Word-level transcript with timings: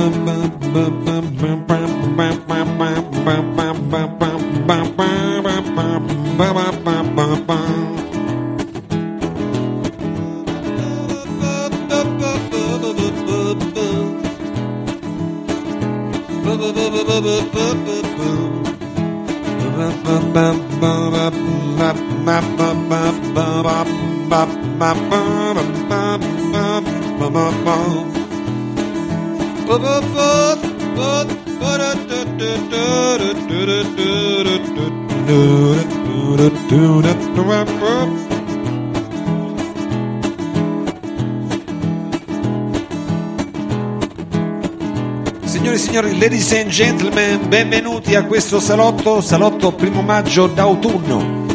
bum 0.00 1.19
benvenuti 47.50 48.14
a 48.14 48.26
questo 48.26 48.60
salotto, 48.60 49.20
salotto 49.20 49.72
primo 49.72 50.02
maggio 50.02 50.46
d'autunno. 50.46 51.48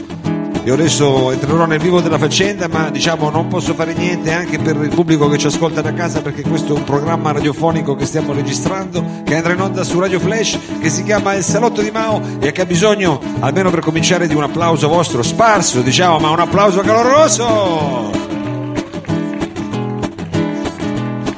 Io 0.65 0.73
adesso 0.73 1.31
entrerò 1.31 1.65
nel 1.65 1.79
vivo 1.79 2.01
della 2.01 2.17
faccenda, 2.17 2.67
ma 2.67 2.89
diciamo 2.89 3.29
non 3.29 3.47
posso 3.47 3.73
fare 3.73 3.93
niente 3.93 4.33
anche 4.33 4.59
per 4.59 4.75
il 4.75 4.89
pubblico 4.89 5.29
che 5.29 5.37
ci 5.37 5.47
ascolta 5.47 5.79
da 5.79 5.93
casa 5.93 6.21
perché 6.21 6.41
questo 6.41 6.75
è 6.75 6.77
un 6.77 6.83
programma 6.83 7.31
radiofonico 7.31 7.95
che 7.95 8.05
stiamo 8.05 8.33
registrando, 8.33 9.21
che 9.23 9.37
andrà 9.37 9.53
in 9.53 9.61
onda 9.61 9.85
su 9.85 9.97
Radio 9.97 10.19
Flash, 10.19 10.59
che 10.81 10.89
si 10.89 11.01
chiama 11.03 11.33
Il 11.33 11.43
Salotto 11.43 11.81
di 11.81 11.91
Mao 11.91 12.21
e 12.41 12.51
che 12.51 12.63
ha 12.63 12.65
bisogno, 12.65 13.21
almeno 13.39 13.69
per 13.69 13.79
cominciare, 13.79 14.27
di 14.27 14.35
un 14.35 14.43
applauso 14.43 14.89
vostro 14.89 15.23
sparso, 15.23 15.79
diciamo, 15.79 16.19
ma 16.19 16.29
un 16.29 16.39
applauso 16.41 16.81
caloroso! 16.81 18.11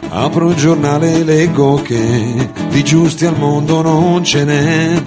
Apro 0.10 0.50
il 0.50 0.56
giornale 0.56 1.14
e 1.14 1.24
leggo 1.24 1.80
che 1.84 2.67
di 2.78 2.84
giusti 2.84 3.26
al 3.26 3.36
mondo 3.36 3.82
non 3.82 4.24
ce 4.24 4.44
n'è. 4.44 5.02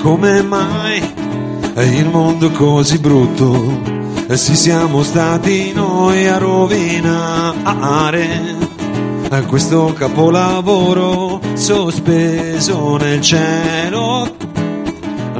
Come 0.00 0.42
mai 0.42 1.02
è 1.74 1.80
il 1.80 2.08
mondo 2.08 2.52
così 2.52 2.98
brutto? 2.98 3.80
E 4.28 4.36
sì 4.36 4.54
siamo 4.54 5.02
stati 5.02 5.72
noi 5.72 6.28
a 6.28 6.38
rovinare 6.38 8.28
questo 9.48 9.92
capolavoro 9.92 11.40
sospeso 11.54 12.96
nel 12.96 13.20
cielo, 13.20 14.36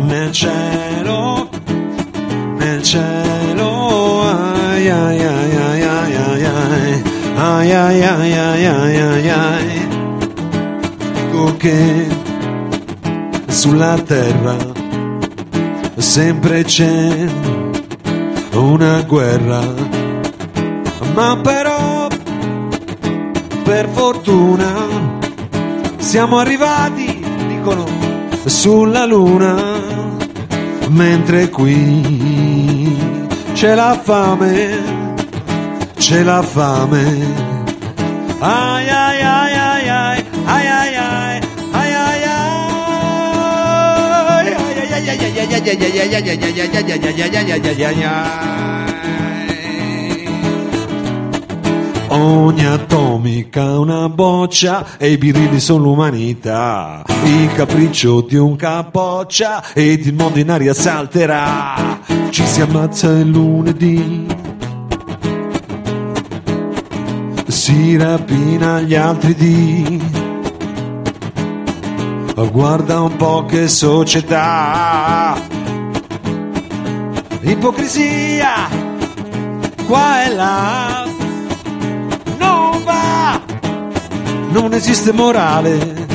nel 0.01 0.33
cielo, 0.33 1.49
nel 2.57 2.83
cielo. 2.83 4.23
Ai 4.23 4.91
ai 4.91 5.25
ai 5.25 5.57
ai 5.57 5.83
ai 5.83 6.17
ai 6.17 6.45
ai 6.45 7.03
ai 7.37 7.73
ai 7.73 8.03
ai 8.03 8.33
ai 8.33 8.67
ai 8.67 8.97
ai 8.97 9.31
ai 9.31 9.84
dico 11.35 11.57
che 11.57 12.07
sulla 13.49 13.99
terra 14.07 14.57
sempre 15.97 16.63
c'è 16.63 17.27
una 18.53 19.03
guerra. 19.03 19.61
Ma 21.13 21.37
però 21.37 22.07
per 23.65 23.89
fortuna 23.89 24.73
siamo 25.97 26.39
arrivati 26.39 27.25
dicono 27.49 27.85
sulla 28.45 29.05
luna. 29.05 29.83
Mentre 30.89 31.49
qui 31.49 32.97
c'è 33.55 33.75
la 33.75 33.99
fame 34.01 35.03
c'è 35.97 36.23
la 36.23 36.43
fame. 36.43 37.53
Ai 38.39 38.89
ai 38.89 39.21
ai 39.23 39.55
ai 39.55 39.89
ai 39.89 40.25
ai 40.45 40.67
ai 40.67 40.84
Ogni 52.09 52.65
atomica 52.65 53.79
una 53.79 54.09
boccia 54.09 54.97
e 54.99 55.11
i 55.11 55.19
birilli 55.19 55.59
sono 55.59 55.85
l'umanità. 55.85 57.03
Il 57.25 57.53
capriccio 57.55 58.21
di 58.21 58.37
un 58.37 58.57
capoccia 58.57 59.73
ed 59.73 60.07
il 60.07 60.15
mondo 60.15 60.39
in 60.39 60.51
aria 60.51 60.75
salterà. 60.75 62.01
Ci 62.31 62.47
si 62.47 62.61
ammazza 62.61 63.11
il 63.11 63.29
lunedì 63.29 64.53
si 67.65 67.97
rapina 67.97 68.81
gli 68.81 68.95
altri 68.95 69.35
di 72.35 72.51
guarda 72.51 73.01
un 73.01 73.17
po' 73.17 73.45
che 73.45 73.69
società. 73.69 75.37
Ipocrisia 77.41 78.69
qua 79.87 80.25
e 80.25 80.35
là 80.35 81.07
non 82.39 82.83
va. 82.85 83.41
Non 84.51 84.75
esiste 84.75 85.13
morale. 85.13 86.07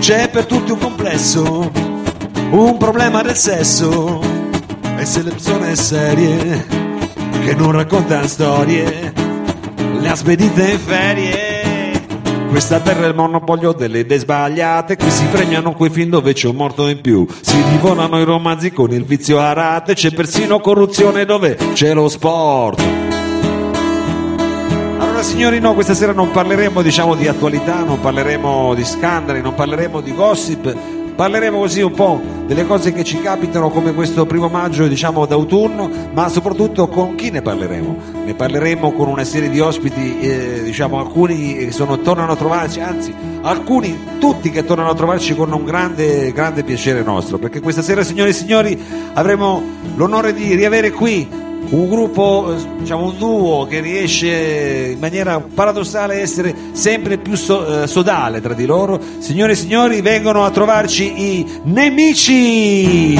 C'è 0.00 0.28
per 0.28 0.46
tutti 0.46 0.72
un 0.72 0.78
complesso 0.78 1.70
un 2.50 2.76
problema 2.76 3.22
del 3.22 3.36
sesso. 3.36 4.20
E 4.96 5.04
se 5.04 5.22
le 5.22 5.30
persone 5.30 5.76
serie 5.76 6.66
che 7.44 7.54
non 7.54 7.72
raccontano 7.72 8.26
storie 8.26 9.12
le 10.00 10.08
ha 10.08 10.14
spedite 10.16 10.70
in 10.70 10.78
ferie. 10.78 11.53
Questa 12.54 12.78
terra 12.78 13.06
è 13.06 13.08
il 13.08 13.16
monopolio 13.16 13.72
delle 13.72 13.98
idee 13.98 14.16
sbagliate, 14.16 14.96
qui 14.96 15.10
si 15.10 15.24
premiano 15.24 15.72
quei 15.72 15.90
film 15.90 16.10
dove 16.10 16.34
c'è 16.34 16.46
un 16.46 16.54
morto 16.54 16.86
in 16.86 17.00
più, 17.00 17.26
si 17.40 17.60
divorano 17.64 18.20
i 18.20 18.24
romanzi 18.24 18.70
con 18.70 18.92
il 18.92 19.04
vizio 19.04 19.40
a 19.40 19.52
rate, 19.52 19.94
c'è 19.94 20.12
persino 20.12 20.60
corruzione 20.60 21.24
dove 21.24 21.58
c'è 21.72 21.92
lo 21.92 22.08
sport. 22.08 22.80
Signori 25.22 25.58
no, 25.58 25.74
questa 25.74 25.94
sera 25.94 26.12
non 26.12 26.30
parleremo 26.30 26.80
diciamo 26.80 27.16
di 27.16 27.26
attualità, 27.26 27.82
non 27.82 27.98
parleremo 27.98 28.74
di 28.74 28.84
scandali, 28.84 29.40
non 29.40 29.54
parleremo 29.54 30.00
di 30.00 30.14
gossip, 30.14 30.76
parleremo 31.14 31.58
così 31.58 31.80
un 31.80 31.92
po' 31.92 32.20
delle 32.46 32.66
cose 32.66 32.92
che 32.92 33.04
ci 33.04 33.20
capitano 33.20 33.70
come 33.70 33.94
questo 33.94 34.26
primo 34.26 34.48
maggio 34.48 34.86
diciamo 34.86 35.26
d'autunno 35.26 35.88
ma 36.12 36.28
soprattutto 36.28 36.88
con 36.88 37.14
chi 37.14 37.30
ne 37.30 37.40
parleremo? 37.40 37.96
Ne 38.24 38.34
parleremo 38.34 38.92
con 38.92 39.08
una 39.08 39.24
serie 39.24 39.48
di 39.48 39.60
ospiti 39.60 40.20
eh, 40.20 40.62
diciamo 40.64 40.98
alcuni 40.98 41.54
che 41.54 41.72
sono, 41.72 41.98
tornano 42.00 42.32
a 42.32 42.36
trovarci 42.36 42.80
anzi 42.80 43.14
alcuni 43.42 43.96
tutti 44.18 44.50
che 44.50 44.64
tornano 44.64 44.90
a 44.90 44.94
trovarci 44.94 45.34
con 45.34 45.52
un 45.52 45.64
grande 45.64 46.32
grande 46.32 46.64
piacere 46.64 47.02
nostro 47.02 47.38
perché 47.38 47.60
questa 47.60 47.82
sera 47.82 48.02
signore 48.02 48.30
e 48.30 48.34
signori 48.34 48.82
avremo 49.14 49.62
l'onore 49.94 50.34
di 50.34 50.54
riavere 50.54 50.90
qui 50.90 51.42
un 51.70 51.88
gruppo, 51.88 52.54
diciamo 52.78 53.04
un 53.06 53.18
duo 53.18 53.66
che 53.66 53.80
riesce 53.80 54.90
in 54.92 54.98
maniera 54.98 55.40
paradossale 55.40 56.14
a 56.14 56.18
essere 56.18 56.54
sempre 56.72 57.18
più 57.18 57.36
so, 57.36 57.82
eh, 57.82 57.86
sodale 57.86 58.40
tra 58.40 58.54
di 58.54 58.66
loro. 58.66 59.00
Signore 59.18 59.52
e 59.52 59.56
signori, 59.56 60.00
vengono 60.00 60.44
a 60.44 60.50
trovarci 60.50 61.12
i 61.16 61.60
nemici. 61.64 63.18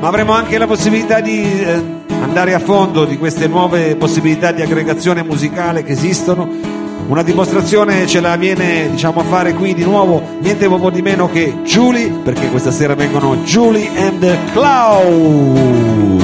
Ma 0.00 0.08
avremo 0.08 0.32
anche 0.32 0.58
la 0.58 0.66
possibilità 0.66 1.20
di 1.20 1.42
eh, 1.42 1.82
andare 2.20 2.54
a 2.54 2.58
fondo 2.58 3.04
di 3.04 3.16
queste 3.18 3.46
nuove 3.46 3.96
possibilità 3.96 4.52
di 4.52 4.62
aggregazione 4.62 5.22
musicale 5.22 5.82
che 5.82 5.92
esistono 5.92 6.81
una 7.06 7.22
dimostrazione 7.22 8.06
ce 8.06 8.20
la 8.20 8.36
viene 8.36 8.88
diciamo 8.90 9.20
a 9.20 9.24
fare 9.24 9.52
qui 9.54 9.74
di 9.74 9.84
nuovo. 9.84 10.22
Niente 10.40 10.66
po' 10.66 10.90
di 10.90 11.02
meno 11.02 11.28
che 11.28 11.58
Julie 11.64 12.10
perché 12.10 12.48
questa 12.48 12.70
sera 12.70 12.94
vengono 12.94 13.36
Julie 13.36 13.88
and 13.96 14.52
Cloud. 14.52 16.22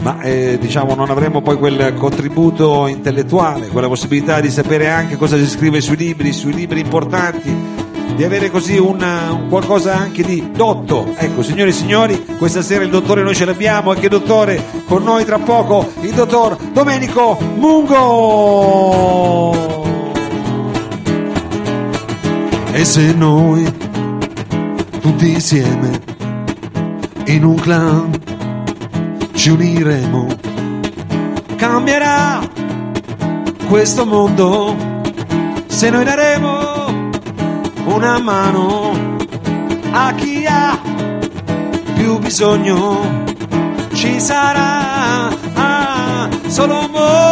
Ma 0.00 0.20
eh, 0.22 0.58
diciamo 0.60 0.94
non 0.94 1.10
avremo 1.10 1.42
poi 1.42 1.56
quel 1.56 1.94
contributo 1.94 2.86
intellettuale 2.86 3.66
quella 3.66 3.88
possibilità 3.88 4.40
di 4.40 4.50
sapere 4.50 4.88
anche 4.88 5.16
cosa 5.16 5.36
si 5.36 5.46
scrive 5.46 5.82
sui 5.82 5.96
libri 5.96 6.32
sui 6.32 6.54
libri 6.54 6.80
importanti 6.80 7.87
di 8.18 8.24
avere 8.24 8.50
così 8.50 8.76
una, 8.76 9.30
un 9.30 9.48
qualcosa 9.48 9.94
anche 9.94 10.24
di 10.24 10.50
dotto. 10.50 11.14
Ecco, 11.14 11.44
signori 11.44 11.70
e 11.70 11.72
signori, 11.72 12.24
questa 12.36 12.62
sera 12.62 12.82
il 12.82 12.90
dottore 12.90 13.22
noi 13.22 13.36
ce 13.36 13.44
l'abbiamo 13.44 13.92
e 13.92 14.00
che 14.00 14.08
dottore 14.08 14.60
con 14.86 15.04
noi 15.04 15.24
tra 15.24 15.38
poco 15.38 15.88
il 16.00 16.12
dottor 16.12 16.56
Domenico 16.72 17.38
Mungo. 17.54 19.52
E 22.72 22.84
se 22.84 23.12
noi 23.12 23.72
tutti 25.00 25.30
insieme 25.30 26.00
in 27.26 27.44
un 27.44 27.54
clan 27.54 28.20
ci 29.34 29.50
uniremo. 29.50 30.26
Cambierà 31.54 32.40
questo 33.68 34.04
mondo 34.04 34.74
se 35.68 35.88
noi 35.90 36.02
daremo 36.02 36.57
una 37.94 38.18
mano 38.18 38.92
a 39.92 40.12
chi 40.14 40.44
ha 40.46 40.78
più 41.94 42.18
bisogno. 42.18 43.26
Ci 43.92 44.20
sarà 44.20 45.28
ah, 45.54 46.28
solo 46.46 46.78
amore. 46.78 47.28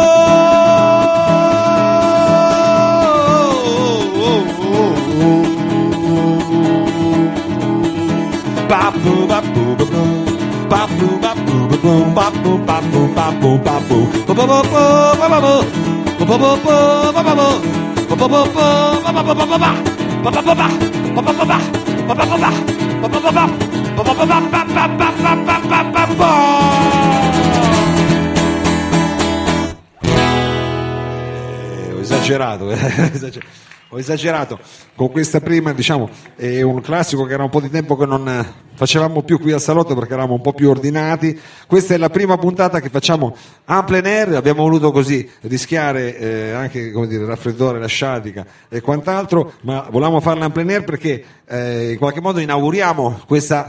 Esagerato, 32.01 32.71
eh, 32.71 33.11
esager- 33.13 33.43
ho 33.89 33.99
esagerato 33.99 34.59
con 34.95 35.09
questa 35.11 35.39
prima, 35.39 35.71
diciamo, 35.71 36.09
è 36.35 36.61
un 36.61 36.81
classico 36.81 37.23
che 37.23 37.33
era 37.33 37.43
un 37.43 37.49
po' 37.49 37.61
di 37.61 37.69
tempo 37.69 37.95
che 37.95 38.05
non 38.05 38.27
eh, 38.27 38.45
facevamo 38.73 39.21
più 39.23 39.39
qui 39.39 39.53
al 39.53 39.61
salotto 39.61 39.95
perché 39.95 40.13
eravamo 40.13 40.33
un 40.33 40.41
po' 40.41 40.53
più 40.53 40.69
ordinati. 40.69 41.39
Questa 41.65 41.93
è 41.93 41.97
la 41.97 42.09
prima 42.09 42.37
puntata 42.37 42.81
che 42.81 42.89
facciamo 42.89 43.35
en 43.65 43.83
plein 43.85 44.05
air, 44.05 44.35
abbiamo 44.35 44.63
voluto 44.63 44.91
così 44.91 45.29
rischiare 45.41 46.17
eh, 46.17 46.51
anche 46.51 46.91
come 46.91 47.07
dire, 47.07 47.21
il 47.21 47.27
raffreddore, 47.27 47.79
la 47.79 47.87
sciatica 47.87 48.45
e 48.67 48.81
quant'altro, 48.81 49.53
ma 49.61 49.87
volevamo 49.89 50.19
farla 50.19 50.45
en 50.45 50.51
plein 50.51 50.69
air 50.69 50.83
perché 50.83 51.23
eh, 51.47 51.91
in 51.91 51.97
qualche 51.97 52.19
modo 52.19 52.39
inauguriamo 52.39 53.21
questa 53.25 53.67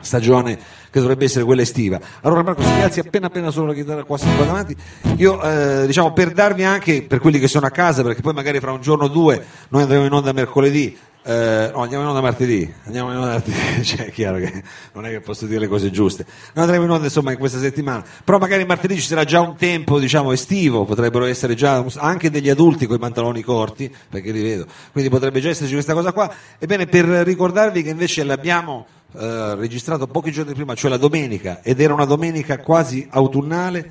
stagione 0.00 0.58
che 0.96 1.02
dovrebbe 1.02 1.26
essere 1.26 1.44
quella 1.44 1.60
estiva. 1.60 2.00
Allora 2.22 2.42
Marco, 2.42 2.62
se 2.62 2.74
ti 2.74 2.80
alzi 2.80 3.00
appena 3.00 3.26
appena 3.26 3.50
solo 3.50 3.66
la 3.66 3.74
chitarra 3.74 4.04
qua 4.04 4.16
qua 4.18 4.44
davanti, 4.44 4.74
io 5.16 5.42
eh, 5.42 5.86
diciamo 5.86 6.12
per 6.14 6.32
darvi 6.32 6.64
anche 6.64 7.02
per 7.02 7.18
quelli 7.18 7.38
che 7.38 7.48
sono 7.48 7.66
a 7.66 7.70
casa, 7.70 8.02
perché 8.02 8.22
poi 8.22 8.32
magari 8.32 8.60
fra 8.60 8.72
un 8.72 8.80
giorno 8.80 9.04
o 9.04 9.08
due 9.08 9.44
noi 9.68 9.82
andremo 9.82 10.06
in 10.06 10.12
onda 10.12 10.32
mercoledì. 10.32 10.96
eh, 11.22 11.70
no, 11.74 11.82
andiamo 11.82 12.04
in 12.04 12.08
onda 12.08 12.22
martedì, 12.22 12.72
andiamo 12.84 13.10
in 13.10 13.16
onda 13.16 13.32
martedì, 13.32 13.56
cioè 13.84 14.06
è 14.06 14.10
chiaro 14.10 14.38
che 14.38 14.62
non 14.92 15.04
è 15.04 15.10
che 15.10 15.20
posso 15.20 15.44
dire 15.44 15.60
le 15.60 15.68
cose 15.68 15.90
giuste. 15.90 16.24
Noi 16.54 16.64
andremo 16.64 16.84
in 16.84 16.90
onda 16.90 17.04
insomma 17.04 17.32
in 17.32 17.38
questa 17.38 17.58
settimana, 17.58 18.02
però 18.24 18.38
magari 18.38 18.64
martedì 18.64 18.94
ci 18.94 19.06
sarà 19.06 19.24
già 19.24 19.40
un 19.40 19.56
tempo 19.56 19.98
diciamo 19.98 20.32
estivo, 20.32 20.84
potrebbero 20.84 21.26
essere 21.26 21.54
già 21.54 21.84
anche 21.96 22.30
degli 22.30 22.48
adulti 22.48 22.86
con 22.86 22.96
i 22.96 23.00
pantaloni 23.00 23.42
corti, 23.42 23.94
perché 24.08 24.30
li 24.30 24.42
vedo, 24.42 24.66
quindi 24.92 25.10
potrebbe 25.10 25.40
già 25.40 25.50
esserci 25.50 25.74
questa 25.74 25.92
cosa 25.92 26.12
qua. 26.12 26.32
Ebbene, 26.58 26.86
per 26.86 27.04
ricordarvi 27.04 27.82
che 27.82 27.90
invece 27.90 28.24
l'abbiamo 28.24 28.86
eh, 29.18 29.54
registrato 29.54 30.06
pochi 30.06 30.30
giorni 30.30 30.52
prima, 30.54 30.74
cioè 30.74 30.90
la 30.90 30.96
domenica, 30.96 31.60
ed 31.62 31.80
era 31.80 31.94
una 31.94 32.04
domenica 32.04 32.58
quasi 32.58 33.06
autunnale, 33.10 33.90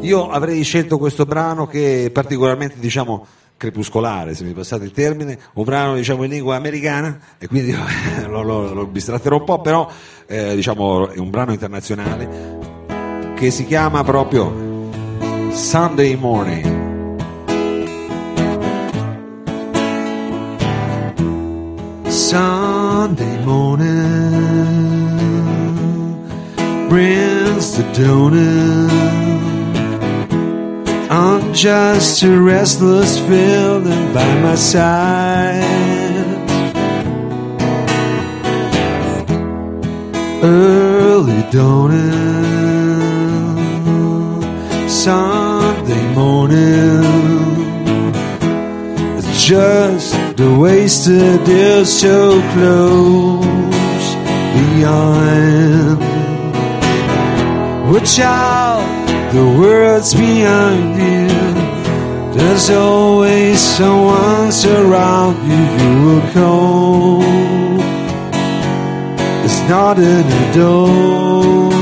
io 0.00 0.30
avrei 0.30 0.62
scelto 0.62 0.98
questo 0.98 1.24
brano 1.24 1.66
che 1.66 2.06
è 2.06 2.10
particolarmente, 2.10 2.76
diciamo, 2.78 3.26
crepuscolare, 3.56 4.34
se 4.34 4.42
mi 4.42 4.52
passate 4.52 4.84
il 4.84 4.90
termine, 4.90 5.38
un 5.54 5.62
brano 5.64 5.94
diciamo 5.94 6.24
in 6.24 6.30
lingua 6.30 6.56
americana 6.56 7.16
e 7.38 7.46
quindi 7.46 7.72
lo, 8.26 8.42
lo, 8.42 8.72
lo 8.74 8.86
bistratterò 8.86 9.36
un 9.36 9.44
po', 9.44 9.60
però 9.60 9.88
eh, 10.26 10.56
diciamo 10.56 11.10
è 11.10 11.18
un 11.18 11.30
brano 11.30 11.52
internazionale 11.52 12.58
che 13.36 13.50
si 13.52 13.64
chiama 13.64 14.02
proprio 14.02 14.90
Sunday 15.52 16.16
Morning. 16.16 16.80
Sunday 22.32 23.44
morning 23.44 24.41
brings 26.92 27.78
the 27.78 27.84
donut. 27.94 28.90
I'm 31.10 31.54
just 31.54 32.22
a 32.22 32.38
restless 32.38 33.18
feeling 33.18 34.12
by 34.12 34.28
my 34.42 34.54
side. 34.54 35.64
Early 40.42 41.42
dawning, 41.50 42.02
Sunday 44.86 46.14
morning. 46.14 47.04
It's 49.16 49.46
just 49.46 50.14
a 50.38 50.58
wasted 50.58 51.42
deal 51.46 51.86
so 51.86 52.38
close 52.52 54.06
behind. 54.54 56.11
Watch 57.92 58.20
out, 58.20 59.32
the 59.34 59.44
world's 59.60 60.14
behind 60.14 60.96
you. 60.96 61.28
There's 62.32 62.70
always 62.70 63.60
someone 63.60 64.50
around 64.64 65.36
you 65.46 65.60
you 65.78 65.92
will 66.06 66.26
call. 66.32 67.20
It's 69.44 69.60
not 69.68 69.98
an 69.98 70.24
adult. 70.24 71.72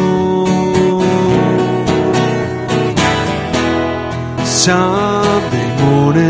Sunday 4.44 5.68
morning, 5.84 6.26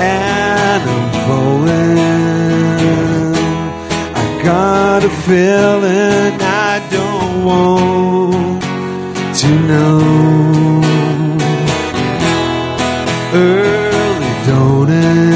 and 0.00 0.82
I'm 0.90 1.12
falling. 1.24 1.98
I 4.12 4.42
got 4.42 5.04
a 5.04 5.08
feeling 5.08 6.49
want 7.50 8.62
to 9.40 9.48
know. 9.70 9.98
Early 13.32 14.34
dawning, 14.46 15.32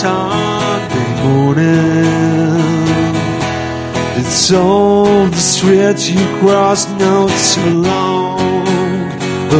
Sunday 0.00 1.10
morning. 1.24 2.06
It's 4.20 4.52
all 4.52 5.26
the 5.36 5.44
streets 5.52 6.08
you 6.08 6.24
cross 6.40 6.88
not 7.02 7.30
so 7.30 7.64
long 7.90 9.06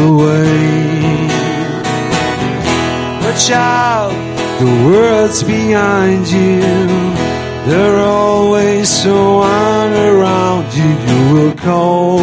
away. 0.06 1.26
Watch 3.22 3.50
out, 3.50 4.14
the 4.60 4.68
world's 4.86 5.42
behind 5.42 6.22
you. 6.28 7.25
There 7.66 7.96
are 7.96 8.06
always 8.06 8.88
someone 8.88 9.92
around 9.92 10.73
you 10.73 10.88
you 11.08 11.35
will 11.35 11.54
call. 11.56 12.20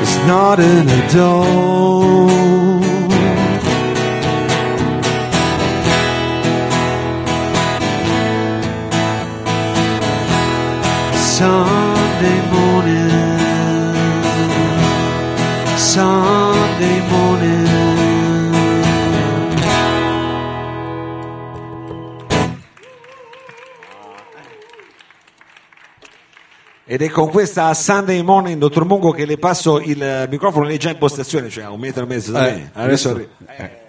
It's 0.00 0.16
not 0.26 0.58
an 0.58 0.88
adult. 0.88 2.34
Sunday 11.36 11.83
Ed 26.94 27.02
è 27.02 27.10
con 27.10 27.28
questa 27.28 27.74
Sunday 27.74 28.22
Morning, 28.22 28.56
dottor 28.56 28.84
Mungo, 28.84 29.10
che 29.10 29.26
le 29.26 29.36
passo 29.36 29.80
il 29.80 30.28
microfono, 30.30 30.64
lei 30.64 30.76
è 30.76 30.78
già 30.78 30.90
in 30.90 30.96
postazione, 30.98 31.48
cioè 31.48 31.64
a 31.64 31.72
un 31.72 31.80
metro 31.80 32.04
e 32.04 32.06
mezzo 32.06 32.30
da 32.30 32.42
me. 32.42 32.70
Adesso 32.72 33.08
arri- 33.10 33.28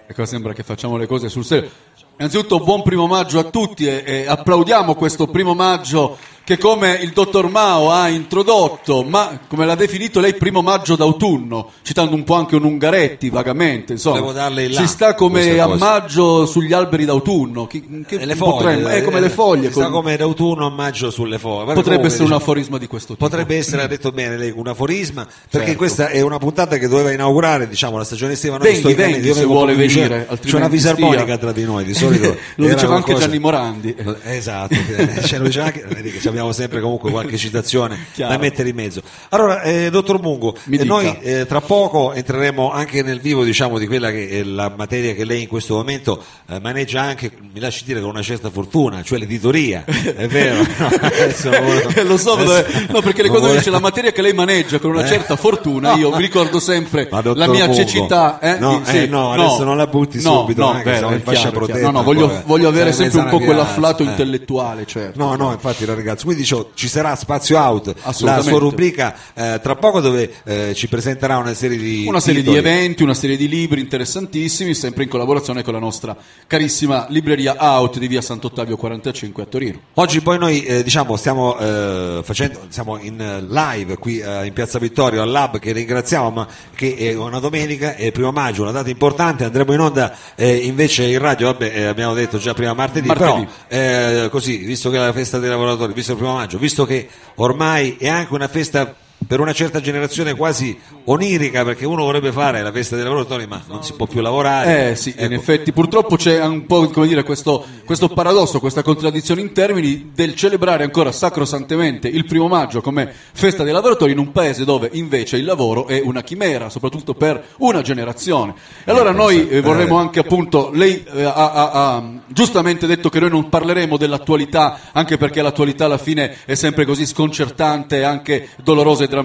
Eh, 0.08 0.12
qua 0.12 0.26
sembra 0.26 0.52
che 0.52 0.64
facciamo 0.64 0.96
le 0.96 1.06
cose 1.06 1.28
sul 1.28 1.44
serio. 1.44 1.70
Innanzitutto 2.16 2.58
buon 2.58 2.82
primo 2.82 3.06
maggio 3.06 3.38
a 3.38 3.44
tutti 3.44 3.86
e, 3.86 4.02
e 4.04 4.26
applaudiamo 4.26 4.96
questo 4.96 5.28
primo 5.28 5.54
maggio 5.54 6.18
che 6.46 6.58
come 6.58 6.92
il 7.02 7.10
dottor 7.10 7.50
Mao 7.50 7.90
ha 7.90 8.08
introdotto, 8.08 9.02
ma 9.02 9.40
come 9.48 9.66
l'ha 9.66 9.74
definito 9.74 10.20
lei, 10.20 10.34
primo 10.36 10.62
maggio 10.62 10.94
d'autunno, 10.94 11.70
citando 11.82 12.14
un 12.14 12.22
po' 12.22 12.34
anche 12.34 12.54
un 12.54 12.62
Ungaretti 12.62 13.30
vagamente, 13.30 13.94
insomma, 13.94 14.32
si 14.70 14.86
sta 14.86 15.14
come 15.14 15.58
a 15.58 15.66
cose. 15.66 15.78
maggio 15.78 16.46
sugli 16.46 16.72
alberi 16.72 17.04
d'autunno, 17.04 17.66
chi- 17.66 18.04
che 18.06 18.14
E 18.20 18.26
le 18.26 18.36
foglie, 18.36 18.96
eh, 18.98 19.02
come 19.02 19.18
le 19.18 19.28
foglie, 19.28 19.66
si 19.66 19.72
sta 19.72 19.84
con- 19.84 19.94
come 19.94 20.16
d'autunno 20.16 20.66
a 20.66 20.70
maggio 20.70 21.10
sulle 21.10 21.40
foglie. 21.40 21.64
Vabbè, 21.64 21.74
potrebbe 21.74 21.82
comunque, 21.82 22.06
essere 22.06 22.22
un 22.22 22.28
diciamo, 22.28 22.42
aforisma 22.44 22.78
di 22.78 22.86
questo 22.86 23.14
tipo. 23.14 23.24
Potrebbe 23.28 23.56
essere, 23.56 23.82
ha 23.82 23.86
detto 23.88 24.12
bene 24.12 24.36
lei, 24.36 24.52
un 24.54 24.68
aforisma, 24.68 25.24
perché 25.50 25.58
Certo. 25.66 25.76
questa 25.76 26.08
è 26.10 26.20
una 26.20 26.38
puntata 26.38 26.78
che 26.78 26.86
doveva 26.86 27.10
inaugurare 27.10 27.66
diciamo, 27.68 27.98
la 27.98 28.04
stagione 28.04 28.34
estiva. 28.34 28.56
Noi 28.58 28.70
Venghi, 28.72 28.94
venghi, 28.94 29.32
se 29.34 29.44
vuole 29.44 29.74
venire, 29.74 30.28
C'è 30.40 30.54
una 30.56 30.70
fisarmonica 30.70 31.22
stia. 31.22 31.38
tra 31.38 31.50
di 31.50 31.64
noi, 31.64 31.82
di 31.84 31.92
solito. 31.94 32.36
Lo 32.54 32.66
era 32.66 32.74
diceva 32.74 32.94
anche 32.94 33.04
qualcosa- 33.06 33.26
Gianni 33.26 33.38
Morandi. 33.40 33.96
Esatto, 34.22 34.74
eh, 34.74 35.22
ce 35.26 35.38
lo 35.38 35.44
diceva 35.46 35.64
anche, 35.66 35.82
che 35.88 36.20
abbiamo 36.36 36.52
sempre 36.52 36.80
comunque 36.80 37.10
qualche 37.10 37.36
citazione 37.38 38.06
da 38.14 38.36
mettere 38.36 38.68
in 38.68 38.74
mezzo. 38.74 39.00
Allora, 39.30 39.62
eh, 39.62 39.88
dottor 39.90 40.20
Mungo, 40.20 40.54
eh, 40.70 40.84
noi 40.84 41.16
eh, 41.22 41.46
tra 41.46 41.60
poco 41.62 42.12
entreremo 42.12 42.70
anche 42.70 43.02
nel 43.02 43.20
vivo 43.20 43.42
diciamo, 43.42 43.78
di 43.78 43.86
quella 43.86 44.10
che 44.10 44.28
è 44.28 44.42
la 44.42 44.72
materia 44.76 45.14
che 45.14 45.24
lei 45.24 45.42
in 45.42 45.48
questo 45.48 45.74
momento 45.76 46.22
eh, 46.48 46.60
maneggia 46.60 47.00
anche, 47.00 47.30
mi 47.52 47.58
lasci 47.60 47.84
dire, 47.84 48.00
con 48.00 48.10
una 48.10 48.22
certa 48.22 48.50
fortuna, 48.50 49.02
cioè 49.02 49.18
l'editoria, 49.18 49.84
è 49.86 50.26
vero? 50.26 50.64
No, 50.76 50.88
adesso 51.00 51.50
Eh, 51.50 52.02
lo 52.04 52.16
so, 52.18 52.32
adesso- 52.32 52.66
no, 52.90 53.00
perché 53.00 53.22
non 53.22 53.30
quando 53.30 53.38
volevo- 53.46 53.54
dice 53.58 53.70
la 53.70 53.78
materia 53.80 54.12
che 54.12 54.20
lei 54.20 54.32
maneggia 54.34 54.78
con 54.78 54.90
una 54.90 55.04
Eh. 55.04 55.08
certa 55.08 55.36
fortuna, 55.36 55.94
io 55.94 56.10
mi 56.14 56.20
ricordo 56.20 56.58
sempre 56.60 57.08
Ma 57.10 57.22
la 57.34 57.46
mia 57.48 57.66
Mungo, 57.66 57.74
cecità. 57.74 58.38
Eh, 58.40 58.58
no, 58.58 58.82
sì, 58.84 59.02
eh, 59.04 59.06
no, 59.06 59.32
adesso 59.32 59.64
non 59.64 59.76
la 59.76 59.86
butti 59.86 60.20
subito, 60.20 60.60
no, 60.72 60.80
vero, 60.84 61.10
in 61.12 61.22
fascia 61.22 61.50
protetta 61.50 61.80
No, 61.86 61.90
no, 61.90 62.02
voglio, 62.02 62.42
voglio 62.44 62.68
avere 62.68 62.92
sempre 62.92 63.20
un 63.20 63.28
po' 63.28 63.38
quell'afflato 63.38 64.02
eh. 64.02 64.06
intellettuale, 64.06 64.84
certo. 64.86 65.18
No, 65.18 65.34
no, 65.36 65.52
infatti 65.52 65.84
ragazzi, 65.84 66.25
quindi 66.26 66.44
ci 66.44 66.88
sarà 66.88 67.14
Spazio 67.14 67.56
Out, 67.56 67.94
la 68.20 68.42
sua 68.42 68.58
rubrica 68.58 69.14
eh, 69.32 69.60
tra 69.62 69.76
poco 69.76 70.00
dove 70.00 70.30
eh, 70.44 70.74
ci 70.74 70.88
presenterà 70.88 71.38
una 71.38 71.54
serie 71.54 71.78
di 71.78 72.04
Una 72.06 72.18
serie 72.18 72.42
di 72.42 72.48
titoli. 72.48 72.66
eventi, 72.66 73.02
una 73.04 73.14
serie 73.14 73.36
di 73.36 73.48
libri 73.48 73.80
interessantissimi, 73.80 74.74
sempre 74.74 75.04
in 75.04 75.08
collaborazione 75.08 75.62
con 75.62 75.72
la 75.72 75.78
nostra 75.78 76.16
carissima 76.48 77.06
libreria 77.10 77.54
Out 77.58 77.98
di 77.98 78.08
via 78.08 78.20
Sant'Ottavio 78.20 78.76
45 78.76 79.42
a 79.42 79.46
Torino. 79.46 79.80
Oggi 79.94 80.20
poi 80.20 80.38
noi 80.38 80.64
eh, 80.64 80.82
diciamo 80.82 81.16
stiamo 81.16 81.56
eh, 81.58 82.20
facendo 82.24 82.66
siamo 82.68 82.98
in 82.98 83.46
live 83.48 83.96
qui 83.96 84.18
eh, 84.18 84.46
in 84.46 84.52
Piazza 84.52 84.80
Vittorio 84.80 85.22
al 85.22 85.30
Lab 85.30 85.60
che 85.60 85.70
ringraziamo 85.70 86.30
ma 86.30 86.48
che 86.74 86.96
è 86.96 87.14
una 87.14 87.38
domenica 87.38 87.94
è 87.94 88.10
primo 88.10 88.32
maggio, 88.32 88.62
una 88.62 88.72
data 88.72 88.90
importante, 88.90 89.44
andremo 89.44 89.72
in 89.72 89.80
onda 89.80 90.16
eh, 90.34 90.56
invece 90.56 91.04
in 91.04 91.20
radio, 91.20 91.46
vabbè 91.52 91.82
abbiamo 91.82 92.14
detto 92.14 92.38
già 92.38 92.52
prima 92.52 92.74
martedì, 92.74 93.06
Martedì. 93.06 93.46
però 93.68 94.28
così, 94.28 94.56
visto 94.56 94.90
che 94.90 94.96
è 94.96 95.00
la 95.00 95.12
festa 95.12 95.38
dei 95.38 95.48
lavoratori, 95.48 95.92
visto 95.92 96.15
primo 96.16 96.34
maggio, 96.34 96.58
visto 96.58 96.84
che 96.84 97.08
ormai 97.36 97.96
è 97.98 98.08
anche 98.08 98.34
una 98.34 98.48
festa 98.48 98.94
per 99.26 99.40
una 99.40 99.52
certa 99.52 99.80
generazione 99.80 100.34
quasi 100.34 100.78
onirica 101.04 101.64
perché 101.64 101.84
uno 101.86 102.04
vorrebbe 102.04 102.32
fare 102.32 102.62
la 102.62 102.72
festa 102.72 102.94
dei 102.96 103.04
lavoratori 103.04 103.46
ma 103.46 103.62
non 103.68 103.82
si 103.82 103.92
può 103.94 104.06
più 104.06 104.20
lavorare. 104.20 104.90
Eh 104.90 104.96
sì, 104.96 105.14
in 105.16 105.24
Ecco. 105.24 105.34
effetti 105.34 105.72
purtroppo 105.72 106.16
c'è 106.16 106.44
un 106.44 106.66
po' 106.66 106.88
come 106.88 107.06
dire, 107.06 107.22
questo, 107.22 107.64
questo 107.84 108.08
paradosso, 108.08 108.60
questa 108.60 108.82
contraddizione 108.82 109.40
in 109.40 109.52
termini 109.52 110.10
del 110.14 110.34
celebrare 110.34 110.84
ancora 110.84 111.12
sacrosantemente 111.12 112.08
il 112.08 112.24
primo 112.24 112.48
maggio 112.48 112.80
come 112.80 113.12
festa 113.32 113.64
dei 113.64 113.72
lavoratori 113.72 114.12
in 114.12 114.18
un 114.18 114.32
paese 114.32 114.64
dove 114.64 114.90
invece 114.92 115.36
il 115.36 115.44
lavoro 115.44 115.86
è 115.86 116.00
una 116.02 116.22
chimera, 116.22 116.68
soprattutto 116.70 117.14
per 117.14 117.42
una 117.58 117.82
generazione. 117.82 118.54
E 118.84 118.90
allora 118.90 119.10
noi 119.10 119.48
eh, 119.48 119.60
vorremmo 119.60 119.96
anche 119.96 120.20
appunto, 120.20 120.70
lei 120.72 121.04
eh, 121.12 121.22
ha, 121.22 121.32
ha- 121.32 121.70
ha 121.70 122.04
giustamente 122.28 122.86
detto 122.86 123.08
che 123.08 123.20
noi 123.20 123.30
non 123.30 123.48
parleremo 123.48 123.96
dell'attualità, 123.96 124.78
anche 124.92 125.16
perché 125.16 125.42
l'attualità 125.42 125.86
alla 125.86 125.98
fine 125.98 126.36
è 126.44 126.54
sempre 126.54 126.84
così 126.84 127.06
sconcertante 127.06 127.98
e 127.98 128.02
anche 128.02 128.48
dolorosa 128.62 129.04
e 129.04 129.08
drammatica. 129.08 129.15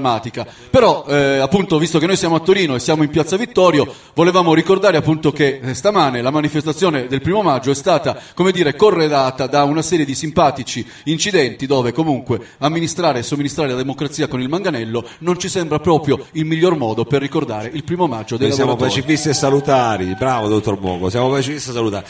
Però 0.69 1.05
eh, 1.07 1.38
appunto, 1.38 1.77
visto 1.77 2.00
che 2.00 2.05
noi 2.05 2.17
siamo 2.17 2.36
a 2.36 2.39
Torino 2.39 2.75
e 2.75 2.79
siamo 2.79 3.03
in 3.03 3.10
Piazza 3.10 3.38
Vittorio, 3.38 3.91
volevamo 4.13 4.53
ricordare 4.53 4.98
appunto 4.98 5.31
che 5.31 5.60
eh, 5.62 5.74
stamane 5.74 6.21
la 6.21 6.31
manifestazione 6.31 7.07
del 7.07 7.21
primo 7.21 7.41
maggio 7.41 7.71
è 7.71 7.75
stata, 7.75 8.19
come 8.33 8.51
dire, 8.51 8.75
corredata 8.75 9.48
da 9.48 9.63
una 9.63 9.81
serie 9.81 10.05
di 10.05 10.15
simpatici 10.15 10.86
incidenti 11.05 11.65
dove 11.65 11.91
comunque 11.91 12.39
amministrare 12.60 13.19
e 13.19 13.24
somministrare 13.24 13.71
la 13.71 13.77
democrazia 13.77 14.27
con 14.27 14.41
il 14.41 14.50
manganello 14.50 15.07
non 15.19 15.39
ci 15.39 15.50
sembra 15.50 15.79
proprio 15.79 16.25
il 16.33 16.45
miglior 16.45 16.75
modo 16.75 17.05
per 17.05 17.21
ricordare 17.21 17.69
il 17.74 17.83
primo 17.83 18.07
maggio 18.07 18.38
dei 18.38 18.48
Noi 18.48 18.55
siamo 18.55 18.75
pacifisti 18.75 19.29
e 19.29 19.33
salutari, 19.33 20.15
bravo 20.17 20.48
dottor 20.48 20.79
Mongo, 20.79 21.10
siamo 21.10 21.29
pacifisti 21.29 21.69
e 21.69 21.74
salutari. 21.74 22.05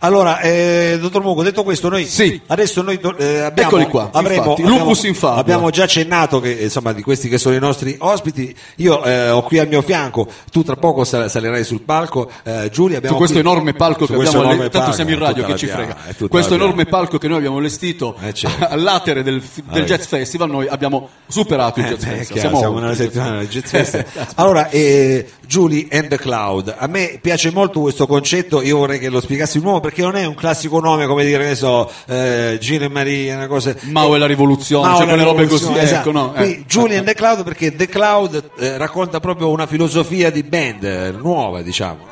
Allora, 0.00 0.40
eh, 0.40 0.98
dottor 1.00 1.22
Mongo, 1.22 1.42
detto 1.42 1.62
questo, 1.62 1.88
noi 1.88 2.04
Sì. 2.04 2.40
adesso 2.48 2.82
noi 2.82 2.98
eh, 3.18 3.38
abbiamo, 3.38 3.68
Eccoli 3.70 3.86
qua, 3.86 4.10
avremo, 4.12 4.42
infatti, 4.42 4.62
abbiamo, 4.62 4.78
lupus 4.78 5.02
in 5.04 5.16
abbiamo 5.20 5.70
già 5.70 5.84
accennato 5.84 6.38
che 6.40 6.50
insomma 6.50 6.92
di 6.92 7.02
questi 7.02 7.28
che 7.28 7.38
sono 7.38 7.54
i 7.54 7.58
nostri 7.58 7.96
ospiti, 7.98 8.54
io 8.76 9.02
eh, 9.04 9.30
ho 9.30 9.42
qui 9.42 9.58
al 9.58 9.68
mio 9.68 9.80
fianco, 9.82 10.28
tu 10.52 10.62
tra 10.62 10.76
poco 10.76 11.04
sal- 11.04 11.30
salirai 11.30 11.64
sul 11.64 11.80
palco, 11.80 12.30
eh, 12.44 12.68
Giulia 12.70 12.98
abbiamo 12.98 13.16
su 13.16 13.22
questo 13.22 13.40
qui- 13.40 13.48
enorme 13.50 13.72
palco 13.72 14.06
che 14.06 14.14
abbiamo 14.14 14.40
enorme 14.42 14.60
alle- 14.60 14.70
tanto 14.70 14.92
siamo 14.92 15.10
in 15.10 15.18
radio 15.18 15.44
che 15.46 15.56
ci 15.56 15.66
frega 15.66 15.96
questo 16.28 16.54
enorme 16.54 16.84
palco 16.84 17.16
che 17.18 17.28
noi 17.28 17.38
abbiamo 17.38 17.56
allestito 17.58 18.16
Eh, 18.20 18.34
certo. 18.34 18.66
all'atere 18.68 19.22
del, 19.22 19.42
del 19.72 19.84
Jazz 19.84 20.04
Festival 20.04 20.50
noi 20.50 20.66
abbiamo 20.68 21.08
superato 21.26 21.80
il 21.80 21.86
Eh, 21.86 21.88
Jazz 21.90 22.04
Festival 22.04 22.38
siamo 22.38 22.78
il 22.78 22.84
Jazz 22.84 22.96
settimana 22.96 23.38
del. 23.38 23.48
Jazz 23.48 23.70
Festival. 23.70 24.06
Allora, 24.36 24.68
eh, 24.68 25.26
Julie 25.46 25.86
and 25.90 26.08
the 26.08 26.18
Cloud, 26.18 26.74
a 26.76 26.86
me 26.86 27.18
piace 27.20 27.50
molto 27.50 27.80
questo 27.80 28.06
concetto, 28.06 28.60
io 28.62 28.76
vorrei 28.78 28.98
che 28.98 29.08
lo 29.08 29.20
spiegassi 29.20 29.58
di 29.58 29.64
nuovo 29.64 29.80
perché 29.86 30.02
non 30.02 30.16
è 30.16 30.24
un 30.24 30.34
classico 30.34 30.80
nome 30.80 31.06
come 31.06 31.24
dire, 31.24 31.42
che 31.42 31.48
ne 31.50 31.54
so, 31.54 31.90
eh, 32.06 32.58
Gino 32.60 32.84
e 32.84 32.88
Maria, 32.88 33.36
una 33.36 33.46
cosa... 33.46 33.74
Mao 33.82 34.16
e 34.16 34.18
la 34.18 34.26
rivoluzione, 34.26 34.88
Mao 34.88 34.96
cioè 34.96 35.06
quelle 35.06 35.22
robe 35.22 35.46
così, 35.46 35.64
rivoluzione, 35.64 35.82
esatto. 35.82 36.08
ecco, 36.08 36.18
no, 36.18 36.34
eh. 36.34 36.64
Julie 36.66 36.96
and 36.96 37.06
the 37.06 37.14
Cloud 37.14 37.44
perché 37.44 37.74
The 37.74 37.86
Cloud 37.86 38.50
eh, 38.58 38.76
racconta 38.78 39.20
proprio 39.20 39.48
una 39.50 39.66
filosofia 39.66 40.30
di 40.30 40.42
band 40.42 40.82
eh, 40.82 41.10
nuova, 41.12 41.62
diciamo. 41.62 42.04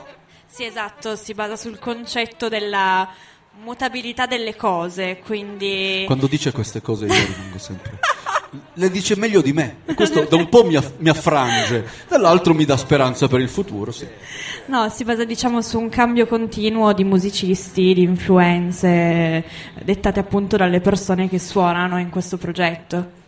Sì, 0.47 0.65
esatto, 0.65 1.17
si 1.17 1.35
basa 1.35 1.57
sul 1.57 1.81
concetto 1.81 2.49
della 2.49 3.09
mutabilità 3.63 4.27
delle 4.27 4.55
cose, 4.55 5.19
quindi 5.25 6.05
Quando 6.07 6.29
dice 6.29 6.53
queste 6.53 6.81
cose 6.81 7.07
io 7.07 7.13
rimango 7.13 7.59
sempre. 7.59 7.99
Le 8.75 8.91
dice 8.91 9.17
meglio 9.17 9.41
di 9.41 9.53
me, 9.53 9.77
e 9.85 9.95
questo 9.95 10.27
da 10.29 10.37
un 10.37 10.49
po' 10.49 10.65
mi, 10.65 10.77
aff- 10.77 10.95
mi 10.99 11.09
affrange, 11.09 11.87
dall'altro 12.09 12.55
mi 12.55 12.65
dà 12.65 12.77
speranza 12.77 13.29
per 13.29 13.41
il 13.41 13.49
futuro. 13.49 13.93
Sì. 13.93 14.07
no, 14.67 14.89
si 14.89 15.05
basa 15.05 15.25
diciamo 15.25 15.63
su 15.63 15.79
un 15.79 15.89
cambio 15.89 16.27
continuo 16.27 16.93
di 16.93 17.05
musicisti, 17.05 17.95
di 17.95 18.03
influenze 18.03 19.45
dettate 19.83 20.21
appunto 20.21 20.57
dalle 20.57 20.81
persone 20.81 21.29
che 21.29 21.39
suonano 21.39 21.99
in 21.99 22.11
questo 22.11 22.37
progetto. 22.37 23.23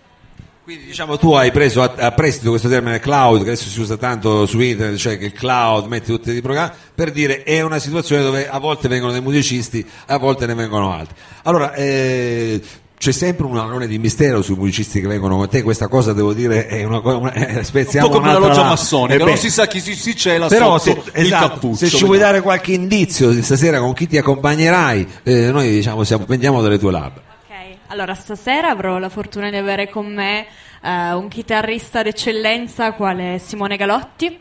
Quindi 0.67 0.87
diciamo 0.87 1.17
tu 1.17 1.31
hai 1.31 1.53
preso 1.53 1.81
a, 1.81 1.95
a 1.97 2.11
prestito 2.11 2.51
questo 2.51 2.69
termine 2.69 2.99
cloud, 2.99 3.45
che 3.45 3.51
adesso 3.51 3.69
si 3.69 3.81
usa 3.81 3.97
tanto 3.97 4.47
su 4.47 4.59
internet, 4.59 4.99
cioè 4.99 5.17
che 5.17 5.27
il 5.27 5.33
cloud 5.33 5.87
mette 5.87 6.07
tutti 6.07 6.33
i 6.33 6.41
programmi, 6.41 6.73
per 6.93 7.13
dire 7.13 7.45
è 7.45 7.61
una 7.61 7.79
situazione 7.79 8.25
dove 8.25 8.49
a 8.49 8.59
volte 8.59 8.89
vengono 8.89 9.13
dei 9.13 9.21
musicisti, 9.21 9.87
a 10.07 10.19
volte 10.19 10.45
ne 10.47 10.55
vengono 10.55 10.93
altri. 10.93 11.15
Allora, 11.45 11.73
eh, 11.73 12.61
c'è 12.99 13.13
sempre 13.13 13.47
un 13.47 13.59
alone 13.59 13.87
di 13.87 13.99
mistero 13.99 14.41
sui 14.43 14.55
musicisti 14.57 15.01
che 15.01 15.07
vengono 15.07 15.37
con 15.37 15.49
te, 15.49 15.63
questa 15.63 15.87
cosa 15.89 16.13
devo 16.13 16.33
dire 16.33 16.67
è 16.67 16.83
una 16.85 17.01
cosa, 17.01 17.33
eh, 17.33 17.59
Un 17.59 17.65
spezziamo 17.65 18.09
po' 18.09 18.15
come 18.17 18.33
la 18.33 18.39
loggia 18.39 18.63
là. 18.63 18.69
massonica, 18.69 19.15
Eh 19.15 19.19
non 19.19 19.27
beh, 19.29 19.37
si 19.37 19.51
sa 19.51 19.67
chi 19.67 19.81
si, 19.81 19.95
si 19.95 20.17
cela 20.17 20.47
però 20.49 20.79
sotto 20.79 21.03
se, 21.05 21.19
il 21.21 21.27
esatto, 21.27 21.49
cappuccio. 21.49 21.77
se 21.77 21.89
ci 21.89 22.05
vuoi 22.05 22.19
dare 22.19 22.41
qualche 22.41 22.73
indizio 22.73 23.31
di 23.31 23.43
stasera 23.43 23.79
con 23.81 23.93
chi 23.93 24.07
ti 24.07 24.17
accompagnerai, 24.19 25.09
eh, 25.25 25.51
noi 25.53 25.71
diciamo 25.71 26.05
siamo, 26.05 26.25
vendiamo 26.27 26.63
dalle 26.63 26.79
tue 26.79 26.91
lab. 26.91 27.17
Ok, 27.17 27.77
allora 27.89 28.15
stasera 28.15 28.71
avrò 28.71 28.99
la 28.99 29.09
fortuna 29.11 29.51
di 29.51 29.57
avere 29.57 29.89
con 29.91 30.13
me 30.13 30.47
eh, 30.83 31.13
un 31.13 31.29
chitarrista 31.29 32.03
d'eccellenza 32.03 32.93
quale 32.93 33.39
Simone 33.45 33.77
Galotti 33.77 34.39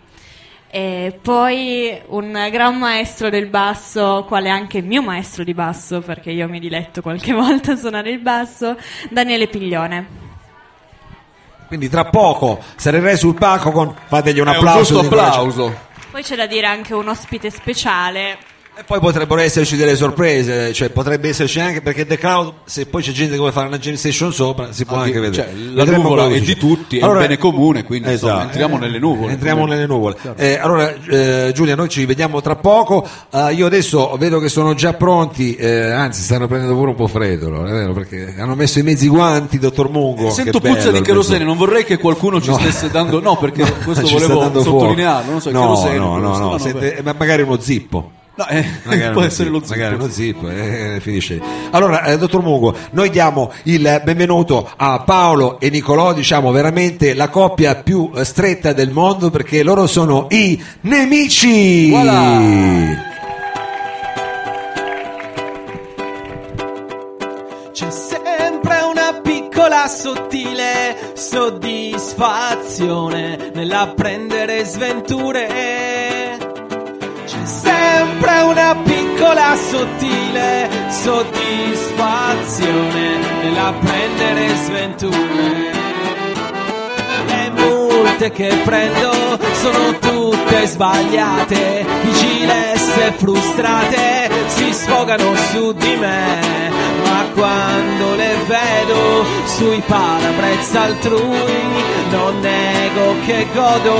e 0.69 1.17
poi 1.21 2.01
un 2.07 2.47
gran 2.51 2.77
maestro 2.77 3.29
del 3.29 3.47
basso 3.47 4.25
quale 4.27 4.49
anche 4.49 4.81
mio 4.81 5.01
maestro 5.01 5.43
di 5.43 5.53
basso 5.53 6.01
perché 6.01 6.31
io 6.31 6.47
mi 6.49 6.59
diletto 6.59 7.01
qualche 7.01 7.31
volta 7.33 7.73
a 7.73 7.75
suonare 7.75 8.11
il 8.11 8.19
basso, 8.19 8.77
Daniele 9.09 9.47
Piglione. 9.47 10.23
Quindi 11.67 11.89
tra 11.89 12.05
poco 12.05 12.61
sarerai 12.75 13.17
sul 13.17 13.33
palco 13.33 13.71
con 13.71 13.95
fategli 14.05 14.39
un 14.39 14.47
un 14.47 14.53
applauso. 14.53 15.01
incoraggiamento. 15.01 15.39
applauso. 15.39 15.77
Poi 16.11 16.21
c'è 16.21 16.35
da 16.35 16.45
dire 16.45 16.67
anche 16.67 16.93
un 16.93 17.07
ospite 17.07 17.49
speciale 17.49 18.37
E 18.77 18.83
poi 18.85 18.99
potrebbero 18.99 19.39
esserci 19.39 19.77
delle 19.77 19.95
sorprese, 19.95 20.73
cioè 20.73 20.89
potrebbe 20.89 21.29
esserci 21.29 21.61
anche 21.61 21.81
perché 21.81 22.05
The 22.05 22.17
Cloud, 22.17 22.51
se 22.65 22.85
poi 22.87 23.01
c'è 23.01 23.11
gente 23.13 23.31
che 23.31 23.37
vuole 23.37 23.53
fare 23.53 23.67
una 23.67 23.77
jam 23.77 23.95
station 23.95 24.33
sopra, 24.33 24.73
si 24.73 24.83
può 24.83 24.97
Ah, 24.97 25.03
anche 25.03 25.13
di- 25.13 25.19
vedere. 25.19 25.43
cioè, 25.49 25.53
la 25.73 25.83
Vedremo 25.85 26.03
nuvola 26.03 26.27
è 26.27 26.39
di 26.41 26.55
tutti, 26.57 26.97
è 26.97 27.05
un 27.05 27.17
bene 27.17 27.37
comune, 27.37 27.85
quindi, 27.85 28.11
insomma, 28.11 28.33
esatto. 28.33 28.47
entriamo 28.47 28.77
nelle 28.77 28.99
nuvole. 28.99 29.31
Entriamo 29.31 29.61
Come- 29.61 29.73
nelle 29.75 29.87
nuvole. 29.87 30.17
Certo. 30.21 30.41
Eh, 30.41 30.57
allora, 30.57 30.93
eh, 30.93 31.51
Giulia, 31.55 31.75
noi 31.75 31.87
ci 31.87 32.03
vediamo 32.05 32.41
tra 32.41 32.57
poco. 32.57 33.07
Eh, 33.31 33.53
io 33.53 33.65
adesso 33.65 34.13
vedo 34.17 34.39
che 34.39 34.49
sono 34.49 34.73
già 34.73 34.91
pronti, 34.93 35.55
eh, 35.55 35.91
anzi, 35.91 36.21
stanno 36.21 36.47
prendendo 36.47 36.75
pure 36.75 36.89
un 36.89 36.95
po' 36.97 37.07
freddo, 37.07 37.47
no? 37.49 37.65
è 37.65 37.71
vero? 37.71 37.93
Perché 37.93 38.35
hanno 38.37 38.55
messo 38.55 38.79
i 38.79 38.83
mezzi 38.83 39.07
guanti, 39.07 39.57
dottor 39.57 39.89
Mungo. 39.89 40.31
Sento 40.31 40.59
che 40.59 40.67
puzza 40.69 40.91
di 40.91 40.99
kerosene, 40.99 41.45
non 41.45 41.55
vorrei 41.55 41.85
che 41.85 41.97
qualcuno 41.97 42.41
ci 42.41 42.49
No. 42.49 42.57
stesse 42.59 42.89
dando. 42.91 43.21
No, 43.21 43.37
perché 43.37 43.63
questo 43.85 44.05
volevo 44.05 44.51
sottolinearlo. 44.61 45.31
Non 45.31 45.39
so, 45.39 45.49
no, 45.51 45.61
kerosene. 45.61 45.97
no, 45.97 46.17
no, 46.17 46.37
no, 46.37 46.57
no, 46.57 46.59
ma 47.03 47.15
magari 47.17 47.41
uno 47.43 47.57
zippo. 47.57 48.11
No, 48.35 48.45
eh, 48.49 48.65
può 49.13 49.23
essere 49.23 49.49
lo 49.49 49.59
zip, 49.59 49.67
zip. 49.67 49.77
magari 49.77 49.95
uno 49.95 50.09
zip, 50.09 50.43
eh, 50.43 50.97
finisce. 50.99 51.39
Allora, 51.71 52.03
eh, 52.03 52.17
dottor 52.17 52.41
Mugo, 52.41 52.75
noi 52.91 53.09
diamo 53.09 53.53
il 53.63 54.01
benvenuto 54.03 54.69
a 54.75 54.99
Paolo 54.99 55.57
e 55.59 55.69
Nicolò, 55.69 56.11
diciamo 56.13 56.51
veramente 56.51 57.13
la 57.13 57.29
coppia 57.29 57.75
più 57.75 58.11
eh, 58.13 58.25
stretta 58.25 58.73
del 58.73 58.91
mondo 58.91 59.29
perché 59.29 59.63
loro 59.63 59.87
sono 59.87 60.27
i 60.31 60.61
nemici. 60.81 61.91
Voilà. 61.91 63.13
C'è 67.71 67.89
sempre 67.89 68.81
una 68.89 69.21
piccola 69.21 69.87
sottile 69.87 70.97
soddisfazione 71.13 73.51
nell'apprendere 73.53 74.65
sventure. 74.65 76.34
C'è 78.25 78.31
sempre 78.31 78.41
una 78.41 78.75
piccola 78.83 79.55
sottile 79.55 80.67
soddisfazione 80.89 83.17
nell'apprendere 83.43 84.55
sventure. 84.55 85.71
Le 87.27 87.51
multe 87.51 88.31
che 88.31 88.51
prendo 88.63 89.11
sono 89.53 89.99
tutte 89.99 90.65
sbagliate, 90.65 91.85
vigilesse 92.01 93.13
frustrate 93.15 94.31
si 94.47 94.73
sfogano 94.73 95.35
su 95.51 95.71
di 95.73 95.95
me, 95.95 96.71
ma 97.03 97.25
quando 97.35 98.15
le 98.15 98.37
vedo 98.47 99.23
sui 99.45 99.83
parabrezza 99.85 100.81
altrui 100.81 101.83
non 102.09 102.39
nego 102.39 103.13
che 103.23 103.45
godo 103.53 103.95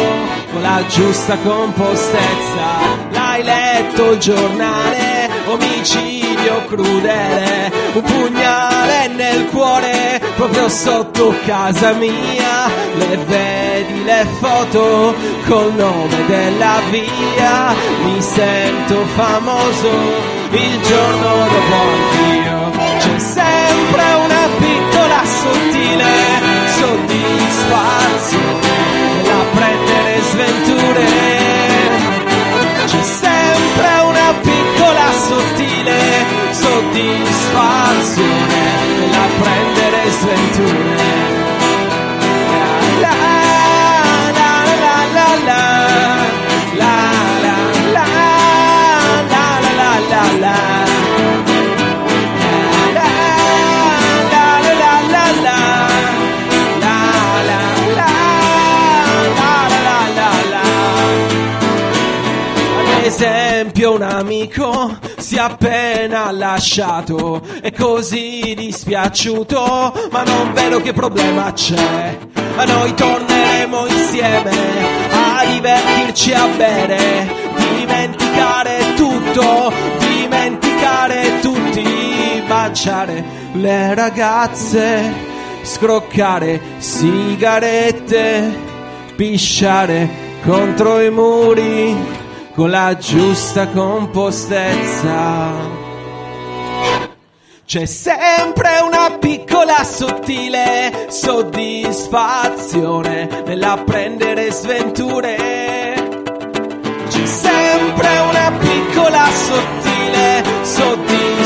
con 0.52 0.64
la 0.64 0.84
giusta 0.88 1.38
compostezza. 1.38 3.25
L'hai 3.36 3.44
letto 3.44 4.12
il 4.14 4.20
giornale, 4.20 5.30
omicidio 5.48 6.64
crudele, 6.68 7.70
un 7.92 8.02
pugnale 8.02 9.10
nel 9.10 9.48
cuore 9.48 10.22
proprio 10.38 10.70
sotto 10.70 11.36
casa 11.46 11.92
mia, 11.92 12.72
le 12.96 13.18
vedi 13.18 14.06
le 14.06 14.26
foto 14.40 15.14
col 15.48 15.74
nome 15.74 16.26
della 16.28 16.80
via, 16.90 17.74
mi 18.06 18.22
sento 18.22 19.06
famoso 19.16 19.90
il 20.52 20.82
giorno 20.82 21.48
dopo 21.50 21.76
anch'io, 21.92 22.72
c'è 23.00 23.20
sempre 23.20 24.04
una 24.24 24.48
piccola 24.60 25.26
sottile 25.26 26.06
soddisfazione 26.78 28.70
nell'apprendere 29.14 30.22
sventure. 30.22 30.65
C'è 30.65 30.65
piccola 34.46 35.12
sottile 35.12 35.98
soddisfazione 36.52 38.28
nell'apprendere 39.00 40.12
sventure. 40.12 40.95
Amico 64.16 64.98
si 65.18 65.36
è 65.36 65.40
appena 65.40 66.32
lasciato 66.32 67.42
è 67.62 67.72
così 67.72 68.54
dispiaciuto 68.56 70.08
ma 70.12 70.24
non 70.24 70.54
vedo 70.54 70.82
che 70.82 70.94
problema 70.94 71.52
c'è. 71.54 72.18
Ma 72.56 72.64
noi 72.64 72.94
torneremo 72.94 73.86
insieme 73.88 74.52
a 75.12 75.46
divertirci 75.46 76.34
a 76.34 76.48
bere 76.56 77.28
dimenticare 77.56 78.94
tutto 78.96 79.74
dimenticare 80.00 81.40
tutti 81.42 82.44
baciare 82.48 83.24
le 83.54 83.94
ragazze 83.94 85.14
scroccare 85.64 86.62
sigarette 86.78 88.58
pisciare 89.16 90.10
contro 90.44 91.02
i 91.02 91.10
muri 91.10 92.24
con 92.56 92.70
la 92.70 92.96
giusta 92.98 93.68
compostezza. 93.68 95.52
C'è 97.66 97.86
sempre 97.86 98.80
una 98.82 99.18
piccola 99.20 99.84
sottile 99.84 101.08
soddisfazione 101.10 103.44
nell'apprendere 103.46 104.50
sventure. 104.52 105.36
C'è 107.10 107.26
sempre 107.26 108.20
una 108.20 108.54
piccola 108.58 109.26
sottile 109.32 110.42
soddisfazione 110.62 111.45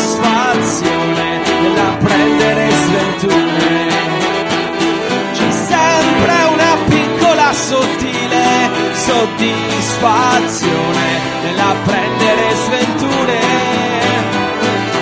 soddisfazione 9.20 11.08
nell'apprendere 11.44 12.56
sventure. 12.56 13.40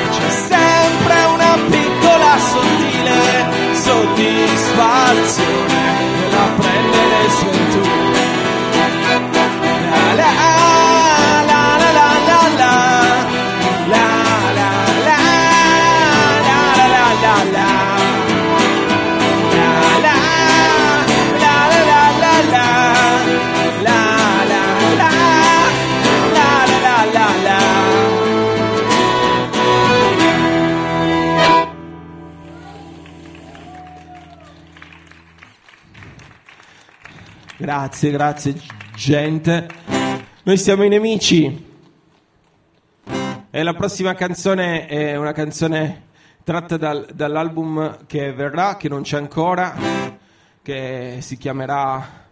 C'è 0.10 0.30
sempre 0.47 1.23
una 1.34 1.53
piccola 1.69 2.38
sottile 2.39 3.75
soddisfazione 3.75 5.46
Grazie, 37.77 38.09
grazie 38.09 38.55
gente. 38.95 39.67
Noi 40.41 40.57
siamo 40.57 40.83
i 40.83 40.89
nemici. 40.89 41.65
E 43.51 43.63
la 43.63 43.73
prossima 43.75 44.15
canzone 44.15 44.87
è 44.87 45.15
una 45.15 45.31
canzone 45.31 46.05
tratta 46.43 46.75
dal- 46.75 47.07
dall'album 47.13 48.07
che 48.07 48.33
verrà, 48.33 48.77
che 48.77 48.89
non 48.89 49.03
c'è 49.03 49.17
ancora, 49.17 49.75
che 50.63 51.17
si 51.21 51.37
chiamerà... 51.37 52.25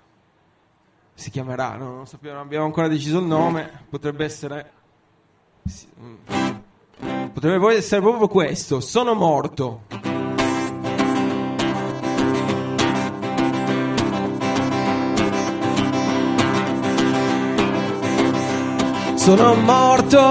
Si 1.13 1.29
chiamerà, 1.29 1.75
no, 1.75 1.93
non 1.93 2.07
sappiamo, 2.07 2.37
non 2.37 2.45
abbiamo 2.45 2.65
ancora 2.65 2.87
deciso 2.87 3.19
il 3.19 3.25
nome, 3.25 3.69
potrebbe 3.87 4.25
essere... 4.25 4.71
mm. 6.01 7.29
Potrebbe 7.33 7.75
essere 7.75 8.01
proprio 8.01 8.27
questo, 8.27 8.79
Sono 8.79 9.13
morto. 9.13 10.14
Sono 19.25 19.55
morto, 19.55 20.21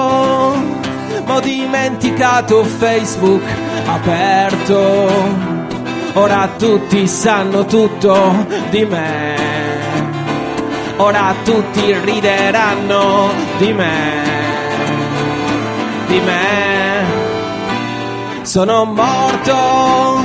ma 1.27 1.35
ho 1.35 1.41
dimenticato 1.41 2.63
Facebook 2.63 3.43
aperto. 3.87 5.11
Ora 6.13 6.49
tutti 6.57 7.05
sanno 7.09 7.65
tutto 7.65 8.47
di 8.71 8.85
me. 8.85 9.35
Ora 10.99 11.35
tutti 11.43 11.93
rideranno 12.05 13.33
di 13.59 13.73
me. 13.73 14.23
Di 16.07 16.21
me. 16.21 17.05
Sono 18.43 18.85
morto, 18.85 20.25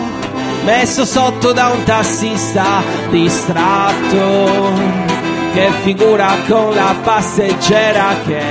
messo 0.64 1.06
sotto 1.06 1.54
da 1.54 1.70
un 1.70 1.84
tassista 1.86 2.84
distratto 3.10 5.19
che 5.54 5.70
figura 5.82 6.28
con 6.48 6.74
la 6.74 6.96
passeggera 7.04 8.16
che 8.26 8.42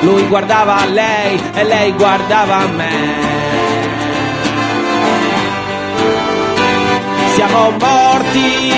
lui 0.00 0.26
guardava 0.26 0.84
lei 0.86 1.40
e 1.54 1.64
lei 1.64 1.92
guardava 1.92 2.66
me. 2.76 3.32
Siamo 7.34 7.70
morti, 7.78 8.72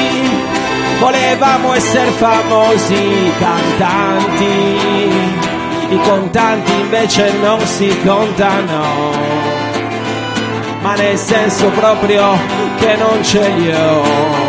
volevamo 0.98 1.74
essere 1.74 2.10
famosi 2.10 3.32
cantanti 3.38 5.44
i 5.88 6.00
contanti 6.00 6.72
invece 6.80 7.32
non 7.40 7.60
si 7.60 7.96
contano, 8.04 9.12
ma 10.80 10.94
nel 10.94 11.16
senso 11.16 11.68
proprio 11.68 12.36
che 12.76 12.96
non 12.96 13.22
ce 13.22 13.48
li 13.50 13.72
ho. 13.72 14.45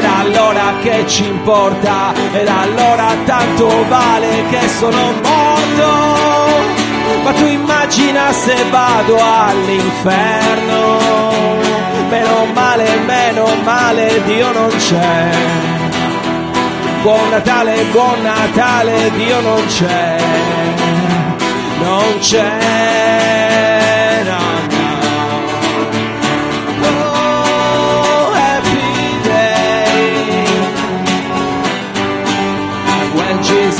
Ed 0.00 0.06
allora 0.06 0.72
che 0.80 1.04
ci 1.06 1.26
importa, 1.26 2.14
ed 2.32 2.48
allora 2.48 3.14
tanto 3.26 3.84
vale 3.86 4.44
che 4.48 4.66
sono 4.66 5.12
morto. 5.22 5.88
Ma 7.22 7.32
tu 7.32 7.44
immagina 7.44 8.32
se 8.32 8.64
vado 8.70 9.18
all'inferno, 9.20 10.98
meno 12.08 12.46
male, 12.54 12.98
meno 13.04 13.46
male, 13.62 14.22
Dio 14.24 14.50
non 14.52 14.70
c'è. 14.70 15.28
Buon 17.02 17.28
Natale, 17.28 17.84
buon 17.92 18.22
Natale, 18.22 19.10
Dio 19.16 19.40
non 19.42 19.66
c'è, 19.66 20.16
non 21.82 22.18
c'è, 22.20 23.29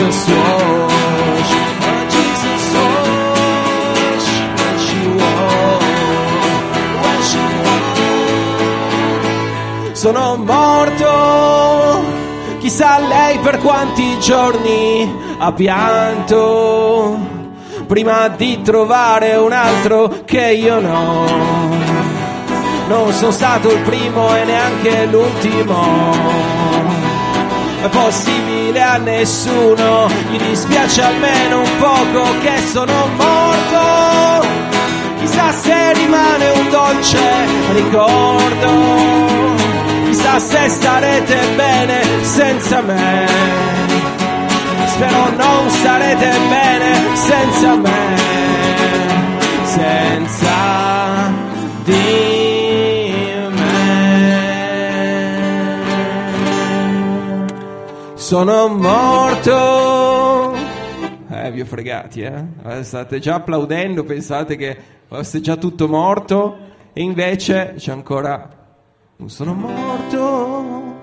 Was. 0.00 0.26
Sono 9.92 10.36
morto, 10.36 12.02
chissà 12.58 13.00
lei 13.00 13.38
per 13.40 13.58
quanti 13.58 14.18
giorni 14.18 15.14
ha 15.36 15.52
pianto, 15.52 17.18
prima 17.86 18.28
di 18.28 18.62
trovare 18.62 19.36
un 19.36 19.52
altro 19.52 20.22
che 20.24 20.52
io 20.52 20.80
no. 20.80 21.68
Non 22.88 23.12
sono 23.12 23.30
stato 23.30 23.70
il 23.70 23.80
primo 23.80 24.34
e 24.34 24.44
neanche 24.44 25.04
l'ultimo. 25.04 26.48
È 27.82 27.88
possibile 27.90 28.49
a 28.78 28.96
nessuno, 28.98 30.08
gli 30.30 30.38
dispiace 30.38 31.02
almeno 31.02 31.60
un 31.60 31.70
poco 31.78 32.38
che 32.40 32.58
sono 32.72 33.08
morto. 33.16 34.46
Chissà 35.18 35.52
se 35.52 35.92
rimane 35.94 36.50
un 36.50 36.68
dolce 36.70 37.18
ricordo. 37.72 38.70
Chissà 40.04 40.38
se 40.38 40.68
starete 40.68 41.38
bene 41.56 42.00
senza 42.22 42.80
me. 42.82 43.26
Spero 44.86 45.30
non 45.36 45.70
starete 45.70 46.30
bene 46.48 46.98
senza 47.14 47.74
me. 47.76 48.18
Senza 49.64 51.32
di 51.84 52.29
Sono 58.30 58.68
morto. 58.68 60.54
Eh, 61.32 61.50
vi 61.50 61.62
ho 61.62 61.64
fregati, 61.64 62.20
eh? 62.20 62.44
Eh, 62.64 62.84
State 62.84 63.18
già 63.18 63.34
applaudendo, 63.34 64.04
pensate 64.04 64.54
che 64.54 64.76
fosse 65.08 65.40
già 65.40 65.56
tutto 65.56 65.88
morto 65.88 66.56
e 66.92 67.02
invece 67.02 67.74
c'è 67.76 67.90
ancora... 67.90 68.48
Non 69.16 69.30
sono 69.30 69.52
morto. 69.52 70.94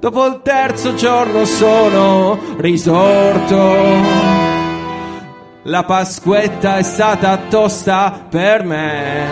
Dopo 0.00 0.26
il 0.26 0.40
terzo 0.42 0.96
giorno 0.96 1.44
sono 1.44 2.40
risorto. 2.56 3.76
La 5.62 5.84
Pasquetta 5.84 6.78
è 6.78 6.82
stata 6.82 7.38
tosta 7.48 8.26
per 8.28 8.64
me. 8.64 9.26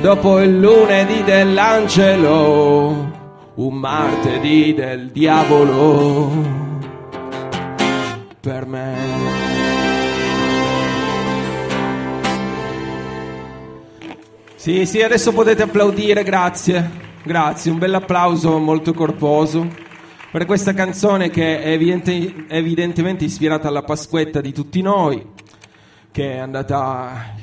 Dopo 0.00 0.40
il 0.40 0.58
lunedì 0.58 1.22
dell'angelo, 1.22 3.13
un 3.56 3.74
martedì 3.74 4.74
del 4.74 5.10
diavolo 5.10 6.30
per 8.40 8.66
me. 8.66 8.94
Sì, 14.56 14.86
sì, 14.86 15.02
adesso 15.02 15.32
potete 15.32 15.62
applaudire, 15.62 16.22
grazie. 16.22 17.02
Grazie, 17.22 17.70
un 17.70 17.78
bel 17.78 17.94
applauso 17.94 18.58
molto 18.58 18.92
corposo 18.92 19.66
per 20.30 20.44
questa 20.46 20.74
canzone 20.74 21.30
che 21.30 21.62
è 21.62 21.70
evidente- 21.70 22.46
evidentemente 22.48 23.24
ispirata 23.24 23.68
alla 23.68 23.82
Pasquetta 23.82 24.40
di 24.40 24.52
tutti 24.52 24.82
noi, 24.82 25.24
che 26.10 26.32
è 26.32 26.38
andata... 26.38 27.42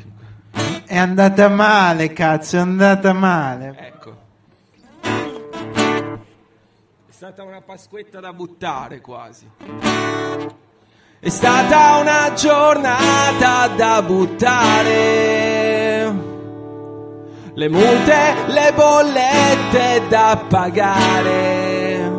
È 0.85 0.97
andata 0.97 1.47
male, 1.47 2.11
cazzo, 2.11 2.57
è 2.57 2.59
andata 2.59 3.13
male. 3.13 3.75
Ecco. 3.79 4.20
Stata 7.21 7.43
una 7.43 7.61
Pasquetta 7.61 8.19
da 8.19 8.33
buttare 8.33 8.99
quasi. 8.99 9.47
È 11.19 11.29
stata 11.29 11.97
una 11.97 12.33
giornata 12.33 13.67
da 13.67 14.01
buttare. 14.01 14.89
Le 17.53 17.69
multe, 17.69 18.33
le 18.47 18.73
bollette 18.73 20.07
da 20.09 20.45
pagare. 20.49 22.11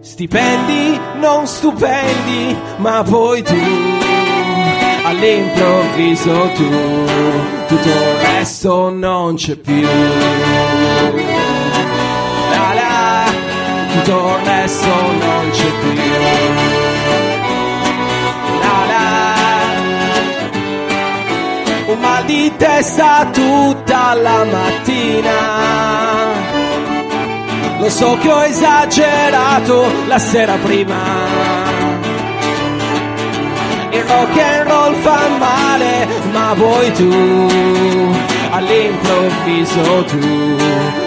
Stipendi, 0.00 1.00
non 1.18 1.46
stupendi, 1.46 2.54
ma 2.76 3.02
poi 3.02 3.42
tu, 3.42 3.56
all'improvviso 5.04 6.50
tu, 6.54 6.68
tutto 7.66 7.88
il 7.88 8.14
resto 8.20 8.90
non 8.90 9.36
c'è 9.36 9.56
più. 9.56 9.88
Tutto 13.92 14.38
il 14.38 14.46
resto 14.46 14.86
non 14.86 15.50
c'è 15.50 15.70
più. 15.80 15.92
La 18.60 18.84
la, 18.90 19.34
un 21.92 21.98
mal 22.00 22.24
di 22.24 22.52
testa 22.56 23.28
tutta 23.32 24.14
la 24.14 24.44
mattina. 24.44 25.40
Lo 27.78 27.90
so 27.90 28.16
che 28.18 28.30
ho 28.30 28.44
esagerato 28.44 29.92
la 30.06 30.18
sera 30.18 30.54
prima. 30.62 31.50
Il 33.90 34.04
rock 34.04 34.38
and 34.38 34.68
roll 34.68 34.94
fa 35.02 35.28
male, 35.38 36.06
ma 36.32 36.54
poi 36.56 36.92
tu, 36.92 38.12
all'improvviso 38.52 40.04
tu, 40.04 40.18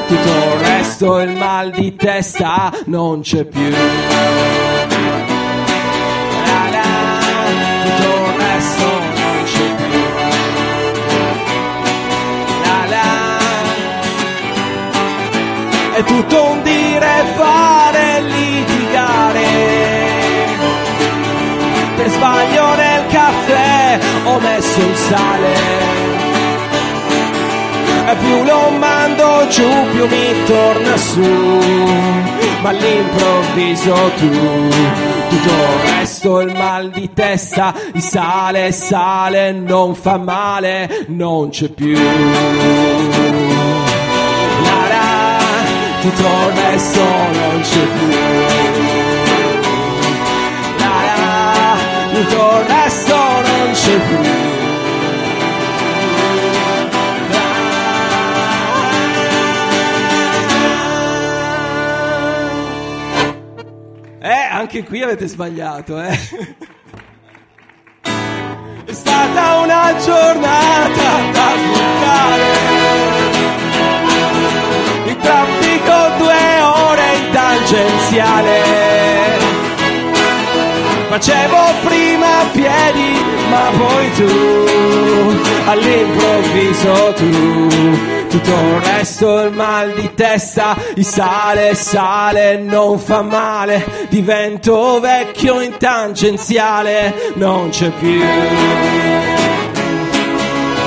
tutto 0.07 0.29
il 0.29 0.59
resto, 0.59 1.19
il 1.19 1.35
mal 1.37 1.69
di 1.69 1.95
testa 1.95 2.71
non 2.85 3.21
c'è 3.21 3.43
più. 3.45 3.69
La 6.45 6.69
la, 6.71 6.83
tutto 7.83 8.07
il 8.25 8.33
resto 8.39 8.85
non 8.85 9.43
c'è 9.43 9.75
più. 9.75 9.99
La 12.63 12.85
la, 12.89 13.37
è 15.97 16.03
tutto 16.03 16.49
un 16.49 16.63
dire, 16.63 17.25
fare, 17.35 18.21
litigare. 18.21 19.43
Per 21.95 22.09
sbaglio 22.09 22.75
nel 22.75 23.05
caffè 23.07 23.99
ho 24.23 24.39
messo 24.39 24.79
il 24.79 24.95
sale. 24.95 25.64
Più 28.25 28.43
lo 28.43 28.69
mando 28.71 29.47
giù, 29.49 29.69
più 29.91 30.07
mi 30.07 30.43
torna 30.45 30.97
su. 30.97 31.21
Ma 32.61 32.69
all'improvviso 32.69 33.93
tu, 34.17 34.29
tutto 35.29 35.53
il 35.53 35.97
resto, 35.97 36.39
il 36.39 36.51
mal 36.53 36.89
di 36.89 37.13
testa, 37.13 37.71
il 37.93 38.01
sale, 38.01 38.71
sale, 38.71 39.51
non 39.51 39.93
fa 39.93 40.17
male, 40.17 41.05
non 41.09 41.49
c'è 41.49 41.69
più. 41.69 41.93
La 44.63 45.37
tutto 46.01 46.23
il 46.23 46.55
resto 46.55 47.01
non 47.01 47.61
c'è 47.61 47.85
più. 47.97 48.09
La, 50.79 51.77
tutto 52.13 52.59
il 52.59 52.65
resto 52.65 53.15
non 53.15 53.71
c'è 53.71 53.99
più. 53.99 54.54
Anche 64.55 64.83
qui 64.83 65.01
avete 65.01 65.27
sbagliato, 65.27 66.01
eh. 66.01 66.17
È 68.85 68.93
stata 68.93 69.55
una 69.57 69.93
giornata 69.97 71.31
da 71.33 71.51
buttare. 71.65 72.43
Il 75.07 75.17
traffico 75.17 75.93
due 76.17 76.61
ore 76.61 77.15
in 77.15 77.31
tangenziale. 77.33 78.63
facevo 81.09 81.57
prima 81.83 82.39
a 82.39 82.45
piedi, 82.51 83.23
ma 83.49 83.71
poi 83.77 84.11
tu, 84.13 84.29
all'improvviso 85.65 87.13
tu. 87.15 88.14
Tutto 88.35 88.51
il 88.51 88.81
resto 88.81 89.39
il 89.43 89.53
mal 89.53 89.93
di 89.93 90.13
testa, 90.13 90.75
il 90.95 91.05
sale, 91.05 91.73
sale, 91.73 92.57
non 92.57 92.99
fa 92.99 93.21
male, 93.21 94.07
divento 94.09 94.99
vecchio 94.99 95.61
in 95.61 95.77
tangenziale, 95.77 97.31
non 97.35 97.69
c'è 97.69 97.89
più. 97.91 98.19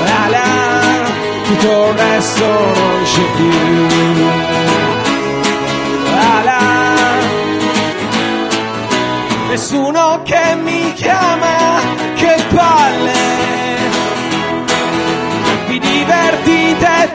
La 0.05 0.27
tutto 1.43 1.87
il 1.87 1.93
resto 1.97 2.45
non 2.45 3.03
c'è 3.03 3.23
più. 3.35 3.49
La, 6.43 7.17
nessuno 9.47 10.21
che 10.23 10.55
mi 10.55 10.93
chiama, 10.93 11.79
che 12.13 12.35
palle. 12.53 13.18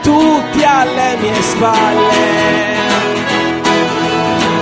Tutti 0.01 0.63
alle 0.63 1.17
mie 1.19 1.41
spalle. 1.41 2.73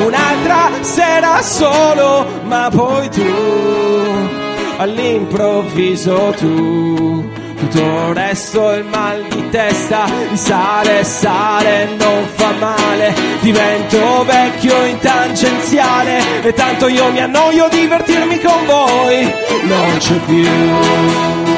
Un'altra 0.05 0.69
sera 0.81 1.41
solo, 1.41 2.25
ma 2.45 2.69
poi 2.73 3.09
tu, 3.09 3.23
all'improvviso 4.77 6.33
tu. 6.37 7.31
Tutto 7.57 7.79
il 7.79 8.13
resto 8.13 8.71
il 8.73 8.83
mal 8.83 9.23
di 9.29 9.49
testa, 9.49 10.05
il 10.29 10.37
sale, 10.37 11.05
sale, 11.05 11.87
non 11.97 12.27
fa 12.33 12.51
male. 12.59 13.15
Divento 13.39 14.25
vecchio 14.25 14.83
in 14.85 14.99
tangenziale 14.99 16.41
e 16.41 16.51
tanto 16.53 16.89
io 16.89 17.09
mi 17.11 17.21
annoio 17.21 17.69
divertirmi 17.69 18.41
con 18.41 18.65
voi. 18.65 19.33
Non 19.63 19.97
c'è 19.97 20.15
più. 20.25 21.52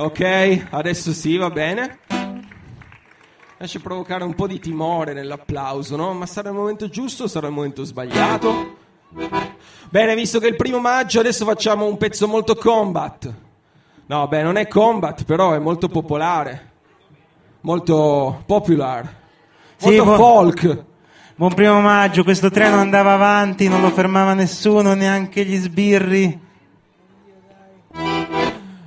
Ok, 0.00 0.68
adesso 0.70 1.12
sì, 1.12 1.36
va 1.36 1.50
bene. 1.50 1.98
Lascia 3.58 3.80
provocare 3.80 4.24
un 4.24 4.34
po' 4.34 4.46
di 4.46 4.58
timore 4.58 5.12
nell'applauso, 5.12 5.94
no? 5.94 6.14
Ma 6.14 6.24
sarà 6.24 6.48
il 6.48 6.54
momento 6.54 6.88
giusto 6.88 7.24
o 7.24 7.26
sarà 7.26 7.48
il 7.48 7.52
momento 7.52 7.84
sbagliato? 7.84 8.78
Bene, 9.90 10.14
visto 10.14 10.38
che 10.38 10.46
è 10.46 10.48
il 10.48 10.56
primo 10.56 10.78
maggio, 10.78 11.20
adesso 11.20 11.44
facciamo 11.44 11.84
un 11.84 11.98
pezzo 11.98 12.26
molto 12.26 12.54
combat. 12.54 13.30
No, 14.06 14.26
beh, 14.26 14.42
non 14.42 14.56
è 14.56 14.66
combat, 14.68 15.24
però 15.24 15.52
è 15.52 15.58
molto 15.58 15.88
popolare. 15.88 16.70
Molto 17.60 18.42
popular. 18.46 19.16
Sì, 19.76 19.96
Molto 19.96 20.04
po- 20.04 20.16
folk. 20.16 20.84
Buon 21.34 21.52
primo 21.52 21.78
maggio, 21.82 22.24
questo 22.24 22.48
treno 22.48 22.76
andava 22.76 23.12
avanti, 23.12 23.68
non 23.68 23.82
lo 23.82 23.90
fermava 23.90 24.32
nessuno, 24.32 24.94
neanche 24.94 25.44
gli 25.44 25.56
sbirri. 25.56 26.48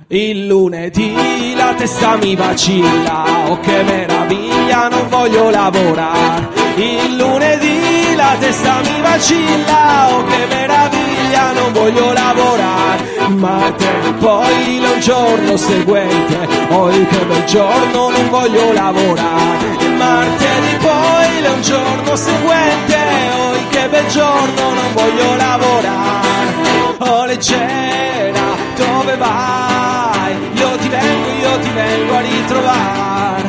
Il 0.08 0.46
lunedì 0.46 1.54
la 1.56 1.72
testa 1.72 2.16
mi 2.16 2.36
vacilla, 2.36 3.24
oh 3.48 3.58
che 3.60 3.82
meraviglia, 3.82 4.88
non 4.88 5.08
voglio 5.08 5.48
lavorare. 5.48 6.48
Il 6.74 7.16
lunedì 7.16 8.14
la 8.14 8.36
testa 8.38 8.80
mi 8.82 9.00
vacilla, 9.00 10.08
oh 10.10 10.24
che 10.24 10.46
meraviglia, 10.54 11.52
non 11.52 11.72
voglio 11.72 12.12
lavorare. 12.12 13.02
Martedì 13.28 14.12
poi 14.18 14.76
il 14.76 15.00
giorno 15.00 15.56
seguente, 15.56 16.48
oh 16.68 16.90
che 16.90 17.24
bel 17.24 17.44
giorno, 17.46 18.10
non 18.10 18.28
voglio 18.28 18.72
lavorare. 18.72 19.88
Martedì 19.96 20.76
poi 20.80 21.38
il 21.38 21.62
giorno 21.62 22.14
seguente, 22.14 22.96
oh 23.38 23.68
che 23.70 23.88
bel 23.88 24.06
giorno, 24.08 24.74
non 24.74 24.92
voglio 24.92 25.36
lavorare. 25.36 26.52
Oh 26.98 27.24
leggera, 27.24 28.42
dove 28.76 29.16
vai? 29.16 29.73
Ti 31.54 31.70
vengo 31.70 32.14
a 32.14 32.20
ritrovare. 32.20 33.42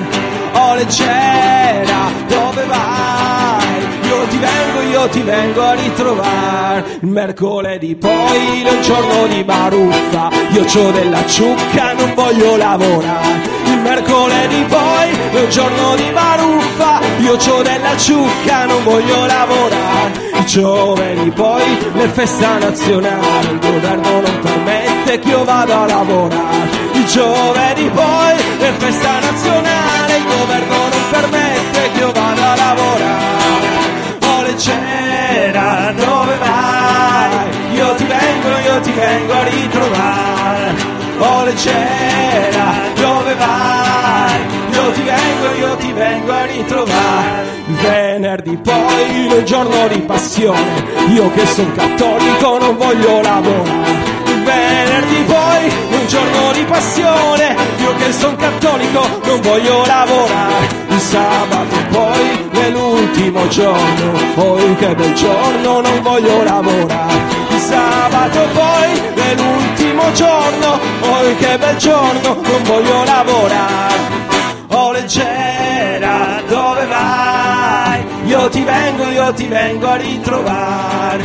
Oh 0.53 0.73
leggera, 0.75 2.11
dove 2.27 2.65
vai? 2.65 3.87
Io 4.03 4.27
ti 4.27 4.37
vengo, 4.37 4.81
io 4.81 5.09
ti 5.09 5.21
vengo 5.21 5.61
a 5.61 5.73
ritrovare. 5.73 6.97
Il 7.01 7.07
mercoledì 7.09 7.95
poi 7.95 8.61
è 8.63 8.69
un 8.69 8.81
giorno 8.81 9.25
di 9.27 9.43
baruffa. 9.43 10.29
Io 10.51 10.63
c'ho 10.65 10.91
della 10.91 11.25
ciucca, 11.25 11.93
non 11.93 12.13
voglio 12.13 12.55
lavorare. 12.55 13.49
Il 13.65 13.79
mercoledì 13.79 14.63
poi 14.63 15.09
è 15.31 15.41
un 15.41 15.49
giorno 15.49 15.95
di 15.95 16.11
baruffa. 16.13 16.99
Io 17.19 17.35
c'ho 17.37 17.63
della 17.63 17.97
ciucca, 17.97 18.65
non 18.65 18.83
voglio 18.83 19.25
lavorare. 19.25 20.24
Giovedì 20.45 21.31
poi 21.31 21.63
le 21.93 22.07
festa 22.09 22.57
nazionale. 22.59 23.49
Il 23.51 23.59
governo 23.59 24.21
non 24.21 24.39
permette 24.41 25.19
che 25.19 25.27
io 25.27 25.43
vada 25.43 25.81
a 25.81 25.85
lavorare. 25.85 26.69
Il 26.93 27.05
giovedì 27.05 27.89
poi 27.89 28.35
le 28.59 28.71
festa 28.77 29.19
nazionale. 29.19 30.17
Il 30.17 30.25
governo 30.25 30.75
non 30.75 31.09
permette 31.09 31.91
che 31.93 31.99
io 31.99 32.11
vada 32.11 32.51
a 32.51 32.55
lavorare. 32.55 33.43
Oh 34.21 34.41
leggera, 34.43 35.93
dove 35.95 36.37
vai? 36.37 37.73
Io 37.73 37.95
ti 37.95 38.05
vengo, 38.05 38.49
io 38.65 38.79
ti 38.81 38.91
vengo 38.91 39.33
a 39.33 39.43
ritrovare. 39.43 40.75
Oh 41.17 41.43
leggera, 41.43 42.73
dove 42.95 43.35
vai? 43.35 43.94
Vengo 45.95 46.31
a 46.33 46.45
ritrovare. 46.45 47.63
Venerdì 47.67 48.57
poi 48.57 49.27
il 49.27 49.43
giorno 49.43 49.87
di 49.87 49.99
passione. 49.99 50.83
Io 51.13 51.31
che 51.31 51.45
sono 51.45 51.71
cattolico 51.73 52.57
non 52.59 52.75
voglio 52.75 53.21
lavorare. 53.21 53.93
Venerdì 54.43 55.23
poi 55.25 55.73
un 55.91 56.07
giorno 56.07 56.51
di 56.51 56.63
passione. 56.65 57.55
Io 57.77 57.95
che 57.95 58.11
sono 58.11 58.35
cattolico 58.35 59.07
non 59.23 59.39
voglio 59.39 59.85
lavorare. 59.85 60.67
Il 60.89 60.99
sabato 60.99 61.75
poi 61.89 62.49
è 62.51 62.69
l'ultimo 62.71 63.47
giorno. 63.47 64.19
Poi 64.35 64.75
che 64.75 64.95
bel 64.95 65.13
giorno 65.13 65.79
non 65.79 66.01
voglio 66.01 66.43
lavorare. 66.43 67.13
Il 67.49 67.59
sabato 67.59 68.41
poi 68.53 69.01
è 69.15 69.35
l'ultimo 69.35 70.11
giorno. 70.11 70.77
Poi 70.99 71.35
che 71.37 71.57
bel 71.57 71.77
giorno 71.77 72.41
non 72.41 72.63
voglio 72.63 73.03
lavorare. 73.05 74.34
Leggera, 74.95 76.41
dove 76.47 76.85
vai? 76.85 78.05
Io 78.27 78.47
ti 78.47 78.63
vengo, 78.63 79.09
io 79.09 79.33
ti 79.33 79.45
vengo 79.45 79.89
a 79.89 79.95
ritrovare. 79.97 81.23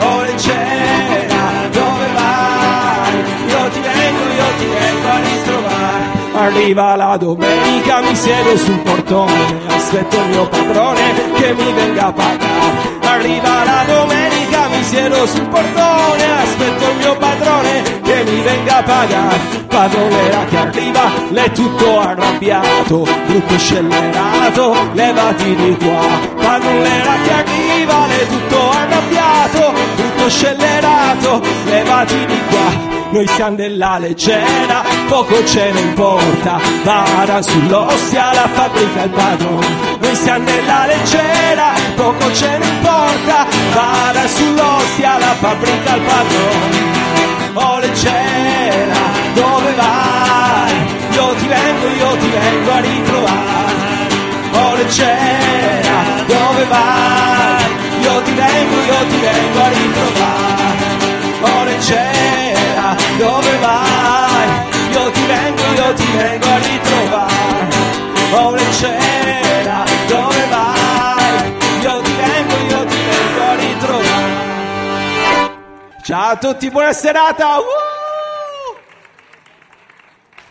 Oh 0.00 0.22
leggera, 0.22 1.68
dove 1.70 2.06
vai? 2.14 3.14
Io 3.46 3.68
ti 3.68 3.80
vengo, 3.80 4.22
io 4.24 4.48
ti 4.58 4.66
vengo 4.66 5.08
a 5.08 5.18
ritrovare. 5.20 6.04
Arriva 6.32 6.96
la 6.96 7.16
domenica, 7.18 8.00
mi 8.00 8.16
siedo 8.16 8.56
sul 8.56 8.78
portone, 8.78 9.60
aspetto 9.68 10.16
il 10.16 10.28
mio 10.28 10.48
padrone 10.48 11.02
che 11.34 11.52
mi 11.52 11.72
venga 11.74 12.06
a 12.06 12.12
pagare. 12.12 12.98
Arriva 13.02 13.64
la 13.64 13.84
domenica, 13.86 14.39
mi 14.80 14.86
siedo 14.86 15.26
sul 15.26 15.46
portone, 15.46 16.42
aspetto 16.42 16.90
il 16.90 16.96
mio 16.96 17.16
padrone 17.16 17.82
che 18.02 18.24
mi 18.24 18.40
venga 18.40 18.78
a 18.78 18.82
pagare. 18.82 19.38
Padronera 19.68 20.44
che 20.46 20.56
arriva, 20.56 21.02
l'è 21.28 21.52
tutto 21.52 22.00
arrabbiato, 22.00 23.06
brutto 23.26 23.58
scellerato, 23.58 24.74
levati 24.92 25.54
di 25.54 25.76
qua. 25.76 26.06
Padronera 26.34 27.14
che 27.22 27.32
arriva, 27.32 28.06
l'è 28.06 28.26
tutto 28.26 28.70
arrabbiato, 28.70 29.72
brutto 29.96 30.30
scellerato, 30.30 31.42
levati 31.66 32.26
di 32.26 32.40
qua. 32.48 32.99
Noi 33.12 33.26
siamo 33.26 33.56
della 33.56 33.98
leggera, 33.98 34.84
poco 35.08 35.44
ce 35.44 35.72
ne 35.72 35.80
importa, 35.80 36.60
vada 36.84 37.42
sull'ostia 37.42 38.32
la 38.32 38.48
fabbrica 38.52 39.02
il 39.02 39.10
padrone. 39.10 39.66
Noi 40.00 40.14
siamo 40.14 40.44
della 40.44 40.86
leggera, 40.86 41.72
poco 41.96 42.32
ce 42.32 42.58
ne 42.58 42.66
importa, 42.66 43.46
vada 43.74 44.28
sull'ostia 44.28 45.18
la 45.18 45.34
fabbrica 45.40 45.96
il 45.96 46.02
padrone. 46.02 46.78
Oh 47.54 47.78
leggera, 47.80 49.00
dove 49.34 49.72
vai? 49.74 50.72
Io 51.10 51.34
ti 51.34 51.46
vengo, 51.48 51.86
io 51.88 52.16
ti 52.16 52.28
vengo 52.28 52.70
a 52.70 52.78
ritrovare. 52.78 54.08
Oh 54.52 54.74
leggera, 54.76 55.96
dove 56.26 56.64
vai? 56.64 57.64
Io 58.02 58.22
ti 58.22 58.32
vengo, 58.32 58.76
io 58.76 59.06
ti 59.08 59.16
vengo 59.18 59.60
a 59.60 59.68
ritrovare. 59.68 60.48
Oh 61.42 61.64
leggera, 61.64 62.59
dove 63.20 63.56
vai? 63.58 64.48
Io 64.92 65.10
ti 65.10 65.24
vengo, 65.26 65.62
io 65.74 65.92
ti 65.92 66.08
vengo 66.16 66.46
a 66.46 66.56
ritrovare. 66.56 67.68
Oh 68.32 68.50
leggera, 68.52 69.84
dove 70.08 70.46
vai? 70.48 71.54
Io 71.82 72.00
ti 72.00 72.12
vengo, 72.22 72.54
io 72.74 72.84
ti 72.86 73.00
vengo 73.10 73.42
a 73.42 73.54
ritrovare. 73.54 74.38
Ciao 76.02 76.30
a 76.30 76.36
tutti, 76.36 76.70
buona 76.70 76.92
serata! 76.94 77.58
Uh! 77.58 77.79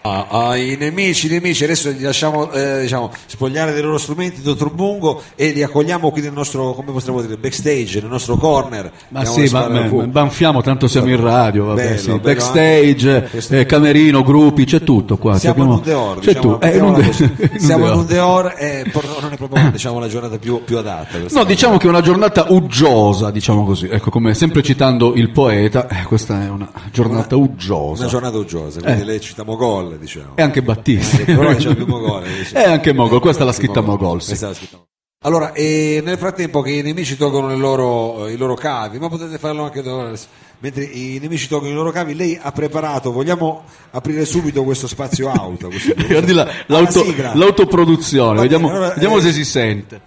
Ah, 0.01 0.27
ai 0.29 0.77
nemici, 0.79 1.27
nemici, 1.27 1.65
adesso 1.65 1.89
li 1.89 1.99
lasciamo 1.99 2.49
eh, 2.51 2.81
diciamo, 2.81 3.11
spogliare 3.25 3.73
dei 3.73 3.81
loro 3.81 3.97
strumenti, 3.97 4.41
dottor 4.41 4.71
Bungo, 4.71 5.21
e 5.35 5.49
li 5.51 5.61
accogliamo 5.61 6.09
qui 6.11 6.21
nel 6.21 6.31
nostro, 6.31 6.71
come 6.73 6.93
possiamo 6.93 7.19
dire, 7.21 7.35
backstage, 7.35 7.99
nel 7.99 8.09
nostro 8.09 8.37
corner. 8.37 8.89
Ma 9.09 9.19
Andiamo 9.19 9.45
sì, 9.47 9.53
ma, 9.53 9.67
ma- 9.67 9.87
banfiamo, 10.07 10.61
tanto 10.61 10.87
siamo 10.87 11.09
in 11.09 11.19
radio, 11.21 11.65
vabbè, 11.65 11.83
Bello, 11.83 11.97
sì. 11.97 12.05
bello 12.07 12.19
backstage, 12.19 13.29
eh, 13.49 13.65
camerino, 13.65 14.23
gruppi, 14.23 14.63
c'è 14.65 14.81
tutto 14.83 15.17
qua. 15.17 15.37
Siamo 15.37 15.63
in 15.63 15.71
Abbiamo- 15.71 15.79
un 15.79 15.85
Deor, 15.85 16.19
c'è 16.19 16.33
diciamo, 16.33 16.57
tu- 16.57 16.65
eh, 16.65 16.77
in 16.77 17.49
in 17.53 17.59
siamo 17.59 17.83
in 17.83 17.89
Deor. 17.91 17.97
un 17.99 18.05
Deor 18.05 18.53
e 18.57 18.85
por- 18.91 19.17
non 19.21 19.33
è 19.33 19.35
proprio 19.37 19.69
diciamo, 19.71 19.99
la 19.99 20.07
giornata 20.07 20.37
più, 20.37 20.63
più 20.63 20.77
adatta. 20.77 21.17
No, 21.29 21.43
diciamo 21.43 21.77
che 21.77 21.87
è 21.87 21.89
una 21.89 22.01
giornata 22.01 22.45
uggiosa, 22.47 23.31
diciamo 23.31 23.65
così. 23.65 23.87
Ecco, 23.91 24.09
come 24.11 24.33
sempre 24.33 24.63
citando 24.63 25.13
il 25.15 25.29
poeta, 25.31 25.87
eh, 25.89 26.03
questa 26.03 26.41
è 26.41 26.49
una 26.49 26.69
giornata 26.91 27.35
uggiosa. 27.35 28.03
Una 28.03 28.09
giornata 28.11 28.37
uggiosa, 28.37 28.79
quindi 28.79 29.01
Eh. 29.01 29.05
lei 29.05 29.19
cita 29.19 29.43
Mogol, 29.43 29.88
diciamo. 29.97 30.33
E 30.35 30.41
anche 30.41 30.61
Battisti. 30.61 31.23
Però 31.23 31.53
diciamo 31.53 31.75
più 31.75 31.85
Mogol. 31.87 32.23
E 32.53 32.63
anche 32.63 32.93
Mogol, 32.93 33.19
questa 33.19 33.43
l'ha 33.43 33.51
Sì, 33.51 33.59
scritta 33.61 33.81
Mogol, 33.81 34.21
sì. 34.21 34.37
L'ha 34.39 34.53
scritta 34.53 34.75
Mogol. 34.77 34.87
Allora, 35.21 35.51
e 35.51 36.01
nel 36.03 36.17
frattempo 36.17 36.61
che 36.61 36.71
i 36.71 36.81
nemici 36.81 37.17
tolgono 37.17 37.53
loro- 37.57 38.27
i 38.29 38.37
loro 38.37 38.53
cavi, 38.55 38.99
ma 38.99 39.09
potete 39.09 39.37
farlo 39.37 39.63
anche 39.63 39.81
da- 39.81 40.13
mentre 40.59 40.83
i 40.85 41.19
nemici 41.21 41.47
tolgono 41.49 41.71
i 41.71 41.75
loro 41.75 41.91
cavi, 41.91 42.15
lei 42.15 42.39
ha 42.41 42.51
preparato, 42.53 43.11
vogliamo 43.11 43.63
aprire 43.91 44.23
subito 44.23 44.63
questo 44.63 44.87
spazio 44.87 45.29
auto. 45.29 45.67
questo- 45.67 45.93
Guardi 46.07 46.31
la- 46.31 46.43
Ah, 46.47 46.53
l'auto- 46.67 46.99
la 46.99 47.05
sigla. 47.05 47.31
l'autoproduzione, 47.35 48.35
Va 48.35 48.41
vediamo, 48.43 48.69
allora, 48.69 48.89
vediamo 48.93 49.17
eh, 49.17 49.21
se 49.21 49.33
si 49.33 49.43
sente. 49.43 50.01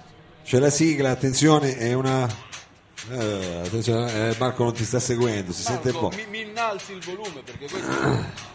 C'è 0.45 0.59
la 0.59 0.71
sigla, 0.71 1.11
attenzione, 1.11 1.77
è 1.77 1.93
una... 1.93 2.27
eh, 3.11 3.61
attenzione, 3.67 4.31
eh, 4.31 4.37
Marco 4.39 4.65
non 4.65 4.73
ti 4.73 4.85
sta 4.85 4.99
seguendo, 4.99 5.53
si 5.53 5.61
sente 5.63 5.91
un 5.91 5.99
po'. 5.99 6.13
mi, 6.31 6.41
innalzi 6.41 6.93
il 6.93 7.03
volume 7.05 7.43
perché 7.45 7.67
questo. 7.71 8.51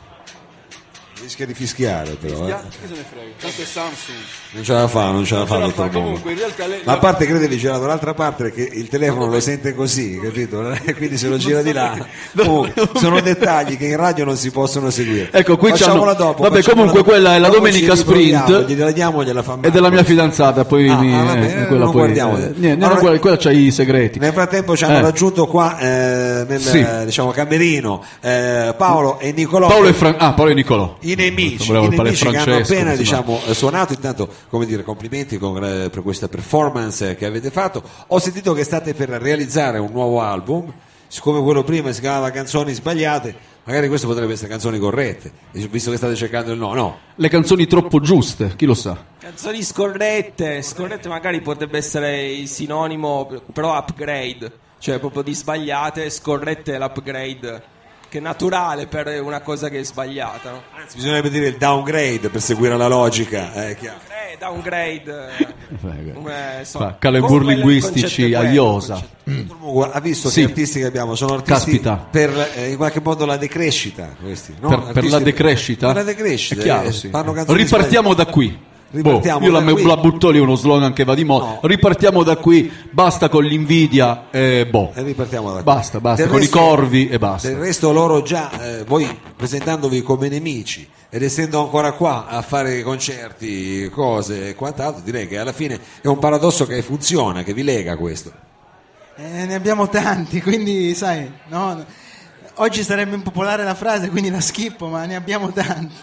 Rischia 1.22 1.46
di 1.46 1.54
fischiare 1.54 2.12
però. 2.20 2.48
eh. 2.48 2.52
Che 2.52 2.88
se 2.88 2.94
ne 2.94 3.06
frega? 3.10 3.32
Tanto 3.40 3.62
è 3.62 3.66
Samsung. 3.66 4.18
Non 4.52 4.64
ce 4.64 4.74
la 4.74 4.88
fa, 4.88 5.10
non 5.12 5.26
ce 5.26 5.36
la 5.36 5.46
fa, 5.46 5.56
ce 5.56 5.60
la 5.60 5.66
dottor 5.68 5.86
fa, 5.86 5.92
Bongo. 5.92 6.06
comunque, 6.08 6.32
in 6.32 6.38
realtà 6.38 6.68
lei- 6.68 6.80
Ma 6.84 6.94
a 6.94 6.98
parte 6.98 7.26
credevi 7.26 7.58
c'era 7.58 7.78
dall'altra 7.78 8.14
parte 8.14 8.52
che 8.52 8.62
il 8.72 8.88
telefono 8.88 9.26
lo 9.28 9.40
sente 9.40 9.74
così, 9.74 10.20
capito? 10.22 10.62
Quindi 10.96 11.18
se 11.18 11.28
lo 11.28 11.38
gira 11.38 11.62
di 11.62 11.74
là. 11.74 11.98
Comunque, 12.36 12.74
sono 12.96 13.20
dettagli 13.20 13.78
che 13.78 13.88
in 13.88 13.98
radio 13.98 14.26
non 14.26 14.38
si 14.38 14.52
possono 14.52 14.90
seguire. 14.90 15.30
Ecco, 15.32 15.58
qui 15.58 15.72
Facciamola 15.72 16.14
c'hanno- 16.14 16.26
dopo. 16.28 16.44
vabbè, 16.44 16.62
comunque 16.64 17.00
dopo. 17.00 17.10
quella 17.10 17.36
è 17.36 17.40
la 17.40 17.48
Dopo 17.48 17.60
domenica 17.60 17.96
sprint. 17.96 18.66
Gliela 18.66 18.92
diamo, 18.92 19.24
gliela 19.24 19.44
fa 19.44 19.58
È 19.62 19.70
della 19.72 19.90
mia 19.90 20.04
fidanzata, 20.04 20.66
poi 20.66 20.88
Ah, 20.88 20.98
mi, 21.00 21.14
ah, 21.14 21.24
vabbè, 21.24 21.40
eh, 21.40 21.62
eh, 21.62 21.66
quella 21.68 21.84
non 21.84 21.92
poi. 21.92 22.02
guardiamo. 22.02 22.38
eh, 22.38 22.52
niente, 22.56 22.86
Allora- 22.86 23.00
quella, 23.00 23.20
quella 23.20 23.38
c'ha 23.38 23.52
i 23.52 23.72
segreti. 23.72 24.20
Nel 24.20 24.34
frattempo 24.34 24.76
ci 24.78 24.84
hanno 24.86 24.98
Eh. 24.98 25.02
raggiunto 25.02 25.48
qua 25.48 25.78
eh, 25.80 26.46
nel 26.48 26.62
Sì. 26.62 26.80
eh, 26.80 27.06
diciamo, 27.06 27.32
camerino 27.32 28.04
eh, 28.22 28.74
Paolo 28.78 29.20
e 29.20 29.32
Nicolò. 29.32 29.68
Paolo 29.68 29.88
e, 29.88 29.94
Fran- 29.94 30.16
ah, 30.18 30.34
Paolo 30.34 30.52
e 30.52 30.54
Nicolò. 30.54 30.98
I 31.08 31.16
nemici, 31.16 31.72
i 31.72 31.88
nemici 31.88 32.28
che 32.28 32.36
hanno 32.36 32.58
appena 32.58 32.94
diciamo, 32.94 33.40
eh, 33.48 33.54
suonato, 33.54 33.94
intanto 33.94 34.28
come 34.50 34.66
dire, 34.66 34.84
complimenti 34.84 35.38
con, 35.38 35.64
eh, 35.64 35.90
per 35.90 36.02
questa 36.02 36.28
performance 36.28 37.12
eh, 37.12 37.16
che 37.16 37.26
avete 37.26 37.50
fatto. 37.50 37.82
Ho 38.08 38.20
sentito 38.20 38.54
che 38.54 38.66
state 38.66 38.94
per 38.94 39.10
realizzare 39.10 39.80
un 39.80 39.92
nuovo 39.92 40.20
album, 40.20 40.74
siccome 41.08 41.42
quello 41.42 41.64
prima 41.64 41.94
si 41.94 42.02
chiamava 42.02 42.30
Canzoni 42.32 42.74
sbagliate, 42.74 43.34
magari 43.64 43.88
questo 43.88 44.08
potrebbe 44.08 44.34
essere 44.34 44.50
canzoni 44.50 44.80
corrette, 44.80 45.32
visto 45.52 45.92
che 45.92 45.98
state 45.98 46.16
cercando 46.16 46.52
il 46.52 46.60
no, 46.60 46.74
no. 46.74 46.98
Le 47.16 47.30
canzoni 47.30 47.68
troppo 47.68 48.02
giuste, 48.02 48.56
chi 48.58 48.66
lo 48.66 48.74
sa? 48.74 49.02
Canzoni 49.18 49.64
scorrette, 49.64 50.62
scorrette 50.62 51.08
magari 51.08 51.40
potrebbe 51.40 51.78
essere 51.78 52.32
il 52.32 52.50
sinonimo, 52.50 53.30
però 53.54 53.78
upgrade, 53.78 54.52
cioè 54.80 55.00
proprio 55.00 55.22
di 55.22 55.34
sbagliate, 55.34 56.10
scorrette 56.10 56.78
l'upgrade, 56.78 57.64
che 58.10 58.18
è 58.20 58.22
naturale 58.22 58.88
per 58.88 59.22
una 59.22 59.42
cosa 59.42 59.70
che 59.70 59.80
è 59.80 59.84
sbagliata. 59.84 60.52
No? 60.52 60.62
Anzi, 60.80 60.96
bisognerebbe 60.96 61.30
dire 61.30 61.48
il 61.48 61.58
downgrade 61.58 62.30
per 62.30 62.42
seguire 62.42 62.78
la 62.78 62.88
logica. 62.88 63.54
Eh, 63.70 63.76
chiaro. 63.76 63.98
Eh, 64.08 64.38
downgrade, 64.38 65.30
eh, 65.38 66.14
come, 66.14 66.62
Fa 66.64 66.96
calembur 67.00 67.30
comunque 67.30 67.56
linguistici 67.56 68.34
a 68.34 68.44
iosa. 68.44 69.02
Mugo, 69.24 69.92
ha 69.92 70.00
visto 70.00 70.30
Sì. 70.30 70.42
che 70.42 70.48
artisti 70.48 70.80
che 70.80 70.86
abbiamo 70.86 71.16
sono 71.16 71.34
artisti 71.34 71.80
Caspita. 71.80 72.08
per 72.10 72.52
eh, 72.56 72.70
in 72.70 72.78
qualche 72.78 73.02
modo 73.02 73.26
la 73.26 73.36
decrescita 73.38 74.16
questi, 74.22 74.56
no? 74.60 74.70
per, 74.70 74.94
per 74.94 75.10
la 75.10 75.20
decrescita? 75.20 75.88
per 75.88 75.96
la 75.98 76.04
decrescita 76.04 76.62
È 76.62 76.64
chiaro, 76.64 76.88
eh, 76.88 76.92
sì. 76.94 77.10
Ripartiamo 77.12 78.14
da 78.14 78.26
qui. 78.26 78.58
Ripartiamo 78.98 79.40
Boh, 79.40 79.46
io 79.46 79.52
la, 79.52 79.64
qui. 79.64 79.84
la 79.84 79.98
butto 79.98 80.30
lì 80.30 80.40
uno 80.40 80.56
slogan 80.56 80.94
che 80.94 81.04
va 81.04 81.14
di 81.14 81.24
moda. 81.24 81.46
No. 81.46 81.60
Ripartiamo 81.62 82.24
da 82.24 82.38
qui, 82.38 82.72
basta 82.92 83.30
con 83.30 83.44
l'invidia 83.44 84.30
e 84.32 84.66
boh. 84.68 84.92
E 84.94 85.04
ripartiamo 85.04 85.48
da 85.50 85.56
qui. 85.56 85.64
Basta, 85.64 86.00
basta, 86.00 86.22
Del 86.24 86.32
con 86.32 86.40
resto- 86.40 86.58
i 86.58 86.60
corvi 86.60 87.08
e 87.08 87.18
basta. 87.18 87.48
Del 87.48 87.58
resto 87.58 87.92
loro 87.92 88.22
già, 88.24 88.50
eh, 88.60 88.84
voi 88.86 89.08
presentandovi 89.36 90.02
come 90.02 90.30
nemici 90.30 90.88
ed 91.10 91.24
essendo 91.24 91.62
ancora 91.62 91.92
qua 91.94 92.26
a 92.28 92.42
fare 92.42 92.82
concerti, 92.82 93.90
cose 93.90 94.50
e 94.50 94.56
quant'altro, 94.56 95.02
direi 95.04 95.28
che 95.28 95.38
alla 95.38 95.54
fine 95.54 95.80
è 96.02 96.08
un 96.08 96.20
paradosso 96.20 96.66
che 96.66 96.82
funziona, 96.82 97.44
che 97.44 97.54
vi 97.54 97.64
lega 97.64 97.96
questo. 97.96 98.32
Eh, 99.16 99.46
ne 99.46 99.54
abbiamo 99.54 99.88
tanti, 99.90 100.42
quindi 100.44 100.94
sai, 100.96 101.32
no? 101.50 101.86
oggi 102.56 102.84
sarebbe 102.84 103.16
impopolare 103.16 103.64
la 103.64 103.76
frase, 103.76 104.10
quindi 104.10 104.30
la 104.30 104.42
schippo, 104.42 104.88
ma 104.88 105.06
ne 105.06 105.16
abbiamo 105.16 105.52
tanti. 105.52 105.94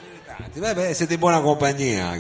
Vabbè, 0.57 0.93
siete 0.93 1.15
in 1.15 1.21
buona 1.21 1.41
compagnia, 1.41 2.11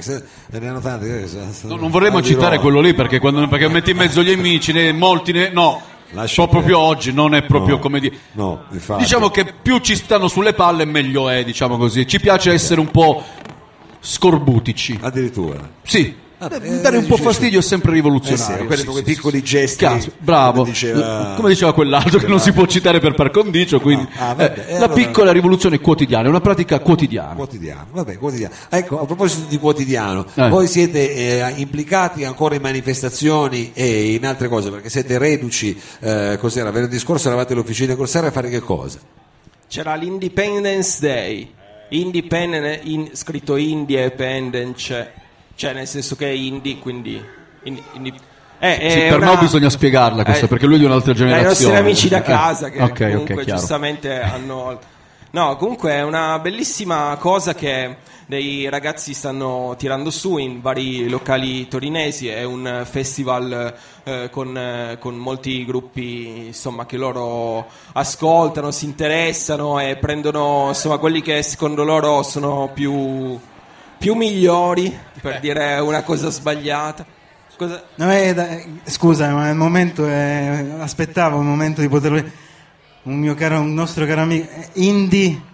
tanti. 0.80 1.06
eh, 1.06 1.26
No, 1.62 1.76
non 1.76 1.90
vorremmo 1.90 2.22
citare 2.22 2.58
quello 2.58 2.80
lì 2.80 2.94
perché 2.94 3.18
quando 3.18 3.46
perché 3.48 3.68
metti 3.68 3.90
in 3.92 3.96
mezzo 3.96 4.22
gli 4.22 4.32
amici, 4.32 4.72
ne, 4.72 4.92
molti 4.92 5.32
ne, 5.32 5.50
no. 5.50 5.80
Lascia 6.10 6.46
proprio 6.46 6.78
oggi, 6.78 7.12
non 7.12 7.34
è 7.34 7.42
proprio 7.42 7.76
No, 7.76 7.80
come 7.80 7.98
dire. 7.98 8.16
no. 8.32 8.64
Diciamo 8.98 9.30
che 9.30 9.52
più 9.60 9.78
ci 9.78 9.96
stanno 9.96 10.28
sulle 10.28 10.52
palle, 10.52 10.84
meglio 10.84 11.28
è, 11.28 11.42
diciamo 11.44 11.76
così. 11.76 12.06
Ci 12.06 12.20
piace 12.20 12.52
essere 12.52 12.80
un 12.80 12.90
po' 12.90 13.22
scorbutici. 14.00 14.98
Addirittura. 15.00 15.68
Sì. 15.82 16.22
Vabbè, 16.36 16.58
Dare 16.80 16.96
un 16.98 17.06
po' 17.06 17.14
eh, 17.14 17.20
fastidio 17.22 17.60
è 17.60 17.62
sempre 17.62 17.92
Eh 17.92 17.94
rivoluzionario. 17.94 18.58
sì, 18.60 18.66
quelli, 18.66 18.82
sì, 18.82 18.86
quei 18.88 19.04
sì, 19.04 19.14
piccoli 19.14 19.42
gesti. 19.42 19.84
Cazzo, 19.84 20.12
bravo, 20.18 20.58
Come 20.60 20.70
diceva, 20.70 21.32
come 21.36 21.48
diceva 21.48 21.72
quell'altro 21.72 22.18
che 22.18 22.26
non 22.26 22.40
si 22.40 22.52
può 22.52 22.66
citare 22.66 22.98
per 23.00 23.14
par 23.14 23.30
condicio, 23.30 23.80
quindi 23.80 24.06
Ah, 24.16 24.34
vabbè, 24.34 24.44
eh, 24.56 24.60
e 24.60 24.72
la 24.72 24.84
allora- 24.84 24.92
piccola 24.92 25.32
rivoluzione 25.32 25.80
quotidiana, 25.80 26.26
è 26.26 26.28
una 26.28 26.40
pratica 26.40 26.80
quotidiana. 26.80 27.34
Quotidiano, 27.34 27.86
vabbè, 27.92 28.18
quotidiano. 28.18 28.52
Ecco, 28.68 29.00
a 29.00 29.06
proposito 29.06 29.46
di 29.48 29.58
quotidiano, 29.58 30.26
Eh. 30.34 30.48
voi 30.48 30.66
siete 30.66 31.14
eh, 31.14 31.52
implicati 31.56 32.24
ancora 32.24 32.56
in 32.56 32.62
manifestazioni 32.62 33.70
e 33.72 34.12
in 34.14 34.26
altre 34.26 34.48
cose, 34.48 34.70
perché 34.70 34.90
siete 34.90 35.16
reduci, 35.18 35.80
eh, 36.00 36.36
cos'era, 36.40 36.70
venerdì 36.70 36.98
scorso 36.98 37.28
eravate 37.28 37.52
alle 37.52 37.62
officine 37.62 37.94
Corsara 37.96 38.26
a 38.26 38.30
fare 38.32 38.48
che 38.50 38.60
cosa? 38.60 38.98
C'era 39.68 39.94
l'Independence 39.94 40.98
Day, 41.00 41.50
Independent, 41.90 42.80
in- 42.84 43.10
scritto 43.12 43.56
Independence, 43.56 45.12
cioè 45.54 45.72
nel 45.72 45.86
senso 45.86 46.16
che 46.16 46.26
è 46.28 46.32
indie, 46.32 46.78
quindi... 46.78 47.22
indi- 47.64 47.82
indi- 47.94 48.12
eh, 48.58 48.76
Sì, 48.90 48.98
è 49.00 49.08
per 49.08 49.18
una- 49.18 49.32
me 49.34 49.38
bisogna 49.38 49.68
spiegarla 49.68 50.24
questa, 50.24 50.46
eh, 50.46 50.48
perché 50.48 50.66
lui 50.66 50.76
è 50.76 50.78
di 50.78 50.84
un'altra 50.84 51.12
Ai 51.12 51.18
nostri 51.18 51.34
generazione. 51.36 51.78
amici 51.78 52.08
da 52.08 52.18
Eh, 52.18 52.22
casa 52.22 52.70
che 52.70 52.82
ok, 52.82 52.90
ok, 52.90 53.10
comunque 53.10 53.44
chiaro. 53.44 53.58
giustamente 53.58 54.20
hanno... 54.20 54.78
No, 55.30 55.56
comunque 55.56 55.90
è 55.90 56.02
una 56.04 56.38
bellissima 56.38 57.16
cosa 57.18 57.54
che 57.54 57.96
dei 58.26 58.68
ragazzi 58.70 59.12
stanno 59.14 59.74
tirando 59.76 60.08
su 60.10 60.36
in 60.38 60.60
vari 60.62 61.08
locali 61.08 61.66
torinesi, 61.66 62.28
è 62.28 62.44
un 62.44 62.86
festival 62.88 63.74
eh, 64.04 64.28
con, 64.30 64.56
eh, 64.56 64.96
con 65.00 65.16
molti 65.16 65.64
gruppi 65.64 66.46
insomma, 66.46 66.86
che 66.86 66.96
loro 66.96 67.66
ascoltano, 67.94 68.70
si 68.70 68.84
interessano 68.84 69.80
e 69.80 69.96
prendono 69.96 70.66
insomma, 70.68 70.98
quelli 70.98 71.20
che 71.20 71.42
secondo 71.42 71.82
loro 71.82 72.22
sono 72.22 72.70
più, 72.72 73.36
più 73.98 74.14
migliori, 74.14 74.96
per 75.20 75.40
dire 75.40 75.78
una 75.78 76.02
cosa 76.02 76.30
sbagliata. 76.30 77.04
Cosa... 77.56 77.82
No, 77.96 78.12
eh, 78.12 78.34
da- 78.34 78.58
scusa, 78.84 79.30
ma 79.32 79.48
il 79.48 79.54
momento 79.56 80.06
è... 80.06 80.66
aspettavo 80.78 81.38
il 81.38 81.46
momento 81.46 81.80
di 81.80 81.88
poter... 81.88 82.32
Un 83.04 83.18
mio 83.18 83.34
caro, 83.34 83.60
un 83.60 83.74
nostro 83.74 84.06
caro 84.06 84.22
amico, 84.22 84.48
eh, 84.50 84.68
Indie... 84.74 85.52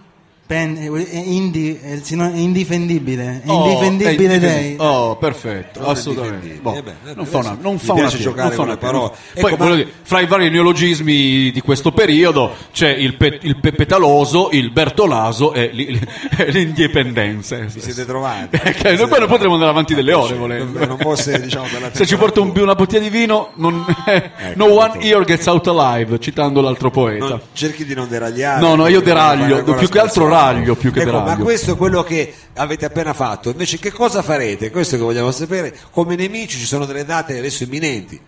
Pen, 0.51 0.75
eh, 0.75 1.09
è 1.09 1.17
indie, 1.17 1.79
è 1.81 1.91
il 1.93 2.03
sino- 2.03 2.29
è 2.29 2.35
indifendibile, 2.35 3.41
è 3.45 3.49
Oh, 3.49 3.69
indifendibile 3.69 4.33
è 4.33 4.39
dei... 4.39 4.75
Oh, 4.79 5.15
perfetto, 5.15 5.79
Non 5.79 5.87
è 5.87 5.91
assolutamente. 5.93 6.59
Boh, 6.61 6.73
Eh 6.75 6.81
beh, 6.83 6.93
non 7.15 7.25
fa 7.25 7.37
una, 7.37 7.57
non 7.61 7.79
fa 7.79 7.93
una 7.93 8.07
piega, 8.09 8.21
giocare 8.23 8.55
non 8.57 8.67
fa 8.67 8.75
parole. 8.77 9.11
Poi, 9.39 9.53
Ecco, 9.53 9.63
ma- 9.63 9.75
dire, 9.75 9.87
fra 10.01 10.19
i 10.19 10.25
vari 10.27 10.49
neologismi 10.49 11.51
di 11.51 11.61
questo 11.63 11.93
periodo 11.93 12.51
c'è 12.73 12.89
il, 12.89 13.15
pe- 13.15 13.39
il 13.43 13.59
pepetaloso, 13.61 14.49
il 14.51 14.71
bertolaso 14.71 15.53
e 15.53 15.69
li- 15.71 15.85
li- 15.93 16.07
l'indipendenza. 16.51 17.55
Vi 17.57 17.79
siete 17.79 18.03
trovati? 18.05 18.59
Eh, 18.91 18.95
noi 18.95 19.07
poi 19.07 19.19
non 19.19 19.27
potremo 19.29 19.53
andare 19.53 19.71
avanti 19.71 19.93
delle 19.95 20.11
ore 20.11 20.33
volendo. 20.35 20.85
Non 20.85 20.97
fosse, 20.97 21.39
diciamo, 21.39 21.65
Se 21.93 22.05
ci 22.05 22.17
porta 22.17 22.41
un- 22.41 22.51
una 22.57 22.75
bottiglia 22.75 22.99
di 23.01 23.09
vino, 23.09 23.51
non- 23.55 23.85
no 24.55 24.65
one 24.65 24.99
here 24.99 25.23
gets 25.23 25.45
out 25.45 25.65
alive, 25.67 26.19
citando 26.19 26.59
l'altro 26.59 26.89
poeta. 26.89 27.25
Non- 27.25 27.41
cerchi 27.53 27.85
di 27.85 27.93
non 27.93 28.09
deragliare. 28.09 28.59
No, 28.59 28.75
no, 28.75 28.87
io 28.87 28.99
deraglio, 28.99 29.63
più 29.63 29.87
che 29.87 29.99
altro 29.99 30.25
spazio. 30.25 30.39
Raglio, 30.43 30.75
più 30.75 30.91
che 30.91 31.01
ecco, 31.01 31.11
Ma 31.11 31.23
deraglio. 31.23 31.43
questo 31.43 31.73
è 31.73 31.77
quello 31.77 32.03
che 32.03 32.33
avete 32.55 32.85
appena 32.85 33.13
fatto. 33.13 33.49
Invece, 33.49 33.77
che 33.79 33.91
cosa 33.91 34.21
farete? 34.21 34.69
Questo 34.71 34.97
che 34.97 35.03
vogliamo 35.03 35.31
sapere. 35.31 35.77
Come 35.91 36.15
nemici 36.15 36.57
ci 36.57 36.65
sono 36.65 36.85
delle 36.85 37.05
date 37.05 37.37
adesso 37.37 37.63
imminenti. 37.63 38.19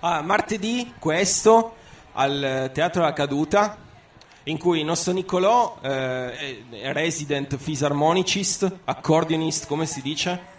Ah, 0.00 0.20
martedì 0.22 0.92
questo 0.98 1.76
al 2.12 2.70
Teatro 2.72 3.02
La 3.02 3.12
Caduta 3.12 3.76
in 4.44 4.58
cui 4.58 4.80
il 4.80 4.84
nostro 4.84 5.12
Niccolò 5.12 5.78
eh, 5.80 6.64
è 6.70 6.92
resident 6.92 7.56
fisarmonicist, 7.56 8.78
accordionist, 8.84 9.66
come 9.66 9.86
si 9.86 10.02
dice? 10.02 10.50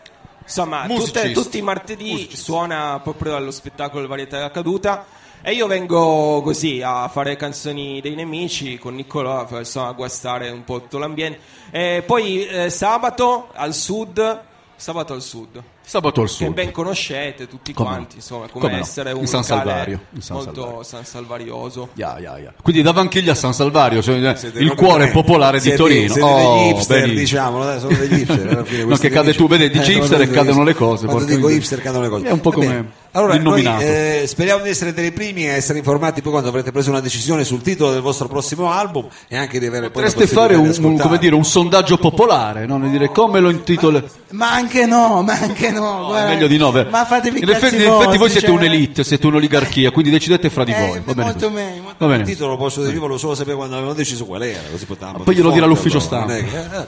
Insomma, 0.42 0.82
tutte- 0.88 0.94
Musicist. 0.94 1.34
tutti 1.34 1.58
i 1.58 1.62
martedì 1.62 2.30
suona 2.34 3.00
proprio 3.04 3.36
allo 3.36 3.52
spettacolo 3.52 4.08
Varietà 4.08 4.38
della 4.38 4.52
Caduta 4.52 5.06
e 5.44 5.52
io 5.52 5.68
vengo 5.68 6.42
così 6.42 6.82
a 6.82 7.08
fare 7.10 7.36
canzoni 7.36 8.00
dei 8.02 8.16
nemici 8.16 8.78
con 8.78 8.96
Niccolò, 8.96 9.46
insomma, 9.58 9.90
a 9.90 9.92
guastare 9.92 10.50
un 10.50 10.64
po' 10.64 10.80
tutto 10.82 10.98
l'ambiente. 10.98 11.40
E 11.72 12.02
poi 12.06 12.46
eh, 12.48 12.70
sabato 12.70 13.50
al 13.54 13.74
sud, 13.74 14.42
sabato 14.76 15.14
al 15.14 15.22
sud. 15.22 15.62
Sabato 15.86 16.22
al 16.22 16.28
Che 16.28 16.34
sud. 16.34 16.54
ben 16.54 16.72
conoscete 16.72 17.46
tutti 17.46 17.74
Come 17.74 17.90
quanti, 17.90 18.12
no? 18.12 18.16
insomma, 18.22 18.48
come, 18.48 18.64
Come 18.68 18.76
no? 18.78 18.82
essere 18.84 19.12
un 19.12 19.20
In 19.20 19.28
San 19.28 19.44
Salvario, 19.44 20.00
in 20.12 20.22
San 20.22 20.38
molto 20.38 20.54
Salvario. 20.62 20.84
San 20.84 21.04
Salvarioso. 21.06 21.90
Ya, 21.96 22.18
ya, 22.20 22.38
ya. 22.38 22.54
Quindi 22.64 22.82
da 22.82 22.94
Vanchiglia 22.94 23.34
a 23.34 23.36
San 23.36 23.54
Salvario, 23.54 24.02
cioè, 24.02 24.16
eh, 24.30 24.36
Siete 24.38 24.60
il 24.60 24.74
cuore 24.76 25.10
popolare 25.10 25.58
di 25.58 25.64
Siete- 25.64 25.78
Torino. 25.78 26.14
Siete 26.14 26.22
Oh, 26.22 26.38
degli 26.58 26.70
hipster, 26.70 27.00
benissimo. 27.02 27.20
diciamo, 27.20 27.64
dai, 27.66 27.80
sono 27.82 27.98
degli 27.98 28.14
hipster. 28.22 28.48
alla 28.48 28.64
fine, 28.64 28.84
No, 28.86 28.96
che 28.96 29.10
cade 29.10 29.34
tu, 29.34 29.48
vedi, 29.48 29.70
dici 29.70 29.92
Eh, 29.92 29.96
hipster 29.98 30.22
e 30.22 30.30
cadono 30.30 30.64
le 30.64 30.74
cose, 30.74 31.06
Quando 31.06 31.26
dico 31.26 31.50
hipster 31.50 31.82
cadono 31.82 32.04
le 32.06 32.10
cose. 32.10 32.28
È 32.28 32.32
un 32.32 32.40
po' 32.40 32.52
come 32.54 32.92
Allora, 33.16 33.38
noi 33.38 33.64
eh, 33.64 34.24
speriamo 34.26 34.64
di 34.64 34.70
essere 34.70 34.92
dei 34.92 35.12
primi 35.12 35.48
a 35.48 35.54
essere 35.54 35.78
informati 35.78 36.22
poi 36.24 36.32
quando 36.32 36.50
avrete 36.50 36.72
preso 36.72 36.90
una 36.90 37.00
decisione 37.00 37.44
sul 37.44 37.62
titolo 37.62 37.92
del 37.92 38.02
vostro 38.02 38.28
prossimo 38.28 38.72
album 38.72 39.08
e 39.28 39.38
anche 39.38 39.60
di 39.60 39.68
avere 39.68 39.92
poi 39.92 40.02
la 40.04 40.10
Potreste 40.10 40.34
fare 40.34 40.56
un, 40.56 40.74
un- 40.82 41.18
dire, 41.20 41.36
un 41.36 41.46
sondaggio 41.46 41.98
popolare, 41.98 42.66
no? 42.66 42.80
Dire 42.90 43.10
come 43.10 43.40
lo 43.40 43.52
intitolo. 43.52 44.04
Ma 44.32 44.52
anche 44.54 44.88
no, 44.88 45.22
ma 45.22 45.34
anche 45.40 45.70
no. 45.70 46.06
guarda. 46.08 46.30
meglio 46.30 46.48
di 46.48 46.58
no. 46.58 46.72
beh. 46.72 46.86
Ma 46.86 47.06
fatevi 47.06 47.40
in 47.40 47.48
i 47.48 47.52
effetti, 47.52 47.76
in 47.76 47.82
effetti 47.82 48.18
voi 48.18 48.30
siete 48.32 48.48
cioè- 48.48 48.56
un'elite, 48.56 49.04
siete 49.04 49.28
un'oligarchia, 49.28 49.92
quindi 49.92 50.10
decidete 50.10 50.50
fra 50.50 50.64
di 50.64 50.72
Eh, 50.72 50.88
voi. 50.88 51.02
Va 51.06 51.14
bene 51.14 51.30
molto 51.30 51.50
meglio, 51.52 51.82
molto 51.84 51.96
Va 52.08 52.12
Il 52.16 52.20
bene. 52.20 52.24
titolo 52.32 52.52
lo 52.54 52.58
posso 52.58 52.82
dire, 52.82 52.94
io 52.94 53.00
volevo 53.00 53.20
solo 53.20 53.36
sapere 53.36 53.56
quando 53.56 53.76
avevano 53.76 53.96
deciso 53.96 54.26
qual 54.26 54.42
era, 54.42 54.60
così 54.72 54.86
potevamo 54.86 55.20
poi 55.24 55.36
glielo 55.36 55.52
dirà 55.52 55.68
l'ufficio 55.68 56.00
stampa. 56.00 56.36
eh, 56.36 56.46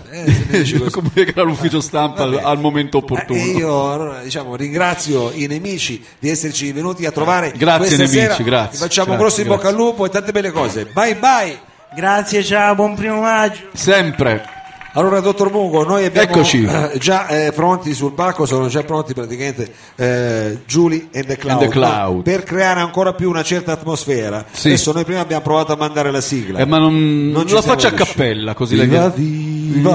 eh, 0.10 0.64
dire 0.64 1.26
che 1.26 1.32
era 1.36 1.44
l'ufficio 1.44 1.82
stampa 1.82 2.24
al, 2.24 2.60
momento 2.60 2.98
opportuno. 2.98 3.40
Eh, 3.40 3.44
e 3.50 3.58
io 3.58 3.92
allora, 3.92 4.22
diciamo, 4.24 4.56
ringrazio 4.56 5.32
i 5.36 5.46
nemici 5.46 6.04
di 6.20 6.30
esserci 6.30 6.72
venuti 6.72 7.06
a 7.06 7.12
trovare 7.12 7.52
Grazie, 7.56 7.98
nemici, 7.98 8.20
sera. 8.20 8.36
grazie, 8.42 8.72
Vi 8.72 8.78
facciamo 8.78 9.12
un 9.14 9.18
grosso 9.18 9.42
in 9.42 9.48
bocca 9.48 9.68
al 9.70 9.76
lupo 9.76 10.06
e 10.06 10.10
tante 10.10 10.32
belle 10.32 10.52
cose. 10.52 10.86
Bye 10.86 11.16
bye. 11.16 11.60
Grazie, 11.96 12.44
ciao, 12.44 12.76
buon 12.76 12.96
primo 12.96 13.22
maggio. 13.22 13.62
Sempre. 13.74 14.50
Allora, 14.98 15.20
dottor 15.20 15.52
Mungo, 15.52 15.84
noi 15.84 16.06
abbiamo 16.06 16.30
Eccoci. 16.30 16.64
eh, 16.64 16.92
già 17.00 17.28
eh, 17.28 17.52
pronti 17.52 17.94
sul 17.94 18.14
palco, 18.14 18.46
sono 18.46 18.68
già 18.70 18.82
pronti 18.84 19.14
praticamente 19.14 19.70
eh, 19.98 20.60
Julie 20.66 21.10
and 21.14 21.26
the 21.26 21.36
Cloud, 21.36 21.62
And 21.62 21.70
the 21.70 21.78
Cloud. 21.78 22.24
per 22.24 22.44
creare 22.44 22.80
ancora 22.80 23.12
più 23.14 23.28
una 23.30 23.44
certa 23.44 23.74
atmosfera. 23.74 24.46
Sì. 24.50 24.68
Adesso 24.70 24.94
noi 24.94 25.04
prima 25.04 25.20
abbiamo 25.20 25.42
provato 25.44 25.74
a 25.74 25.76
mandare 25.76 26.12
la 26.12 26.22
sigla. 26.22 26.60
Eh, 26.60 26.66
ma 26.66 26.78
non, 26.78 26.94
Non 27.30 27.42
la 27.44 27.48
siamo 27.48 27.62
faccia 27.64 27.88
a 27.88 27.90
riusciti. 27.90 28.18
cappella, 28.18 28.54
così 28.54 28.76
Viva, 28.80 29.10
viene. 29.10 29.14
viva 29.16 29.94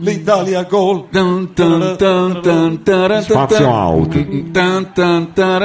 l'Italia 0.00 0.62
Gol. 0.64 1.06
Taran, 2.82 3.22
Spazio 3.22 3.68
out. 3.68 4.14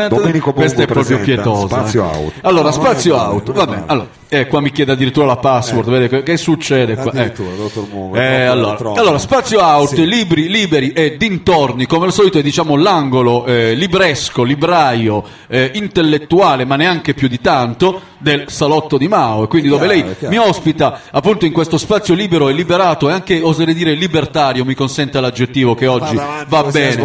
Domenico 0.09 0.53
Questa 0.53 0.83
è 0.83 0.85
proprio 0.87 1.19
pietosa. 1.19 1.67
Spazio 1.67 2.03
eh. 2.03 2.15
out. 2.17 2.33
Allora, 2.41 2.71
spazio 2.71 3.15
out. 3.15 3.47
non 3.47 3.55
è 3.55 3.59
Va 3.59 3.65
bene. 3.65 3.77
male. 3.79 3.91
Allora, 3.91 4.07
eh, 4.29 4.47
qua 4.47 4.61
mi 4.61 4.71
chiede 4.71 4.91
addirittura 4.93 5.25
la 5.27 5.35
password. 5.37 5.89
Vede 5.89 6.09
che, 6.09 6.23
che 6.23 6.37
succede 6.37 6.95
qua? 6.95 7.11
Addirittura, 7.11 7.49
Eh. 7.51 8.19
è 8.19 8.41
Eh, 8.41 8.45
allora, 8.45 8.77
allora, 8.95 9.17
spazio 9.19 9.61
out, 9.61 9.93
Sì. 9.93 10.07
libri, 10.07 10.49
liberi 10.49 10.91
e 10.91 11.17
dintorni, 11.17 11.85
come 11.85 12.05
al 12.07 12.13
solito 12.13 12.39
è 12.39 12.41
diciamo 12.41 12.75
l'angolo 12.75 13.45
eh, 13.45 13.73
libresco, 13.75 14.43
libraio, 14.43 15.23
eh, 15.47 15.71
intellettuale, 15.75 16.65
ma 16.65 16.75
neanche 16.75 17.13
più 17.13 17.27
di 17.27 17.39
tanto, 17.41 18.01
del 18.17 18.45
salotto 18.47 18.97
di 18.97 19.07
Mao. 19.07 19.43
E 19.43 19.47
quindi 19.47 19.67
dove 19.67 19.85
lei 19.85 20.03
chiaro. 20.17 20.33
mi 20.33 20.37
ospita 20.39 21.01
appunto 21.11 21.45
in 21.45 21.51
questo 21.51 21.77
spazio 21.77 22.15
libero 22.15 22.49
e 22.49 22.53
liberato 22.53 23.09
e 23.09 23.13
anche 23.13 23.39
oserei 23.41 23.73
dire 23.75 23.93
libertario, 24.23 24.65
mi 24.65 24.73
consente 24.73 25.19
l'aggettivo 25.19 25.75
che 25.75 25.87
oggi 25.87 26.15
avanti 26.15 26.49
va 26.49 26.59
a 26.59 26.63
bene. 26.63 27.01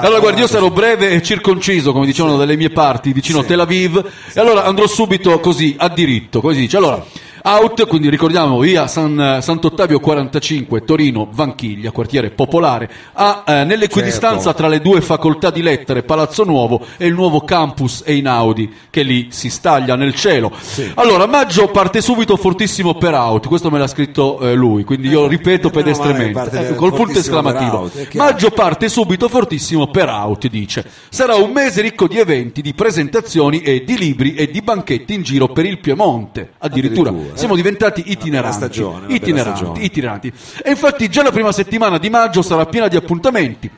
Allora 0.00 0.20
guardi, 0.20 0.40
io 0.40 0.46
sarò 0.46 0.70
breve 0.70 1.10
e 1.10 1.22
circonciso, 1.22 1.92
come 1.92 2.06
dicevano 2.06 2.36
dalle 2.36 2.56
mie 2.56 2.70
parti, 2.70 3.12
vicino 3.12 3.40
a 3.40 3.42
Sì. 3.42 3.48
Tel 3.48 3.60
Aviv, 3.60 4.04
e 4.32 4.40
allora 4.40 4.64
andrò 4.64 4.86
subito 4.86 5.38
così, 5.40 5.74
a 5.78 5.88
diritto, 5.88 6.40
così 6.40 6.60
dice. 6.60 6.76
Allora, 6.76 7.04
out, 7.42 7.86
quindi 7.86 8.08
ricordiamo 8.08 8.58
via 8.58 8.86
San, 8.86 9.38
Sant'Ottavio 9.40 10.00
45, 10.00 10.84
Torino, 10.84 11.28
Vanchiglia, 11.30 11.90
quartiere 11.90 12.30
popolare, 12.30 12.90
a, 13.12 13.44
eh, 13.46 13.64
nell'equidistanza 13.64 14.44
Certo. 14.44 14.58
tra 14.58 14.68
le 14.68 14.80
due 14.80 15.00
facoltà 15.00 15.50
di 15.50 15.62
lettere, 15.62 16.02
Palazzo 16.02 16.44
Nuovo 16.44 16.84
e 16.96 17.06
il 17.06 17.14
nuovo 17.14 17.40
campus 17.42 18.02
Einaudi, 18.04 18.72
che 18.90 19.02
lì 19.02 19.28
si 19.30 19.50
staglia 19.50 19.96
nel 19.96 20.14
cielo. 20.14 20.52
Allora, 20.94 21.26
maggio 21.26 21.68
parte 21.68 22.00
subito 22.00 22.36
fortissimo 22.36 22.94
per 22.94 23.14
out, 23.14 23.46
questo 23.46 23.70
me 23.70 23.78
l'ha 23.78 23.86
scritto 23.86 24.40
eh, 24.40 24.54
lui, 24.54 24.84
quindi 24.84 25.08
io 25.08 25.26
ripeto 25.26 25.68
eh, 25.68 25.70
che 25.70 25.78
pedestramente, 25.78 26.32
parte 26.32 26.58
ecco, 26.60 26.74
col 26.74 26.92
punto 26.92 27.18
esclamativo. 27.18 27.90
Maggio 28.14 28.50
parte 28.50 28.88
subito 28.88 29.28
fortissimo 29.28 29.88
per 29.88 30.08
out, 30.08 30.48
dice. 30.48 30.84
Sarà 31.08 31.34
un 31.36 31.50
mese 31.50 31.80
ricco 31.80 32.06
di 32.06 32.18
eventi, 32.18 32.62
di 32.62 32.74
presentazioni 32.74 33.60
e 33.60 33.84
di 33.84 33.96
libri 33.96 34.34
e 34.34 34.50
di 34.50 34.60
banchetti 34.60 35.14
in 35.14 35.22
giro 35.22 35.48
per 35.48 35.64
il 35.64 35.78
Piemonte. 35.78 36.52
Addirittura, 36.58 37.10
Addirittura, 37.10 37.10
eh. 37.10 37.29
Siamo 37.34 37.56
diventati 37.56 38.04
itineranti. 38.06 38.56
stagione, 38.56 39.12
itineranti, 39.14 39.84
itineranti. 39.84 40.32
E 40.62 40.70
infatti 40.70 41.08
già 41.08 41.22
la 41.22 41.32
prima 41.32 41.52
settimana 41.52 41.98
di 41.98 42.10
maggio 42.10 42.42
sarà 42.42 42.66
piena 42.66 42.88
di 42.88 42.96
appuntamenti. 42.96 43.70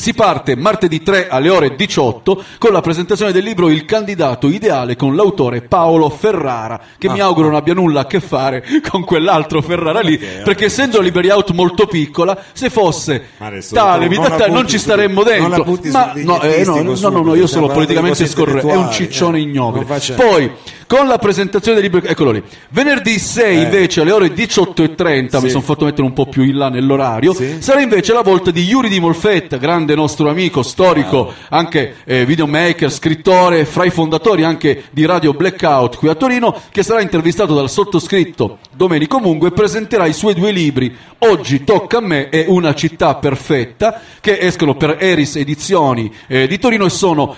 Si 0.00 0.14
parte 0.14 0.56
martedì 0.56 1.02
3 1.02 1.28
alle 1.28 1.50
ore 1.50 1.74
18 1.76 2.42
con 2.56 2.72
la 2.72 2.80
presentazione 2.80 3.32
del 3.32 3.44
libro 3.44 3.68
Il 3.68 3.84
candidato 3.84 4.48
ideale 4.48 4.96
con 4.96 5.14
l'autore 5.14 5.60
Paolo 5.60 6.08
Ferrara, 6.08 6.80
che 6.96 7.08
Ah, 7.08 7.12
mi 7.12 7.20
auguro 7.20 7.48
non 7.48 7.56
abbia 7.56 7.74
nulla 7.74 8.00
a 8.00 8.06
che 8.06 8.18
fare 8.18 8.64
con 8.88 9.04
quell'altro 9.04 9.60
Ferrara 9.60 10.00
lì, 10.00 10.16
perché 10.16 10.64
essendo 10.64 10.96
la 10.96 11.02
Libreria 11.02 11.34
Out 11.34 11.50
molto 11.50 11.86
piccola, 11.86 12.44
se 12.54 12.70
fosse 12.70 13.26
tale, 13.74 14.08
non 14.08 14.24
tale, 14.38 14.48
non 14.50 14.66
ci 14.66 14.78
staremmo 14.78 15.22
dentro. 15.22 15.66
Ma 15.92 16.12
no, 16.14 16.40
eh, 16.40 16.64
no, 16.64 16.80
no, 16.80 16.94
no, 17.10 17.22
no, 17.22 17.34
io 17.34 17.46
sono 17.46 17.46
stiamo 17.46 17.66
parlando 17.66 17.72
politicamente 17.74 18.26
scorretto, 18.26 18.68
è 18.70 18.76
un 18.76 18.90
ciccione 18.90 19.36
eh, 19.36 19.42
ignobile. 19.42 19.84
Poi, 20.14 20.50
con 20.86 21.06
la 21.08 21.18
presentazione 21.18 21.78
del 21.80 21.90
libro, 21.90 22.08
eccolo 22.08 22.30
lì, 22.30 22.42
venerdì 22.70 23.18
6 23.18 23.62
invece 23.64 24.00
alle 24.00 24.12
ore 24.12 24.32
18.30, 24.32 25.34
mi 25.40 25.40
Sì. 25.42 25.50
sono 25.50 25.62
fatto 25.62 25.84
mettere 25.84 26.02
un 26.06 26.14
po' 26.14 26.26
più 26.26 26.42
in 26.42 26.56
là 26.56 26.68
nell'orario, 26.70 27.34
Sì. 27.34 27.56
sarà 27.60 27.80
invece 27.82 28.12
la 28.14 28.22
volta 28.22 28.50
di 28.50 28.62
Yuri 28.62 28.88
Di 28.88 28.98
Molfetta, 28.98 29.56
grande 29.58 29.89
nostro 29.94 30.28
amico, 30.28 30.62
storico, 30.62 31.32
anche 31.48 31.96
eh, 32.04 32.24
videomaker, 32.24 32.90
scrittore, 32.90 33.64
fra 33.64 33.84
i 33.84 33.90
fondatori 33.90 34.42
anche 34.42 34.84
di 34.90 35.04
Radio 35.04 35.32
Blackout 35.32 35.96
qui 35.96 36.08
a 36.08 36.14
Torino, 36.14 36.60
che 36.70 36.82
sarà 36.82 37.00
intervistato 37.00 37.54
dal 37.54 37.70
sottoscritto 37.70 38.58
Domenico 38.74 39.18
Mungo 39.18 39.46
e 39.46 39.52
presenterà 39.52 40.06
i 40.06 40.12
suoi 40.12 40.34
due 40.34 40.50
libri, 40.50 40.96
Oggi 41.18 41.64
tocca 41.64 41.98
a 41.98 42.00
me 42.00 42.30
e 42.30 42.46
Una 42.48 42.74
città 42.74 43.16
perfetta, 43.16 44.00
che 44.20 44.38
escono 44.38 44.74
per 44.74 44.96
Eris 44.98 45.36
Edizioni 45.36 46.12
eh, 46.26 46.46
di 46.46 46.58
Torino 46.58 46.86
e 46.86 46.90
sono 46.90 47.36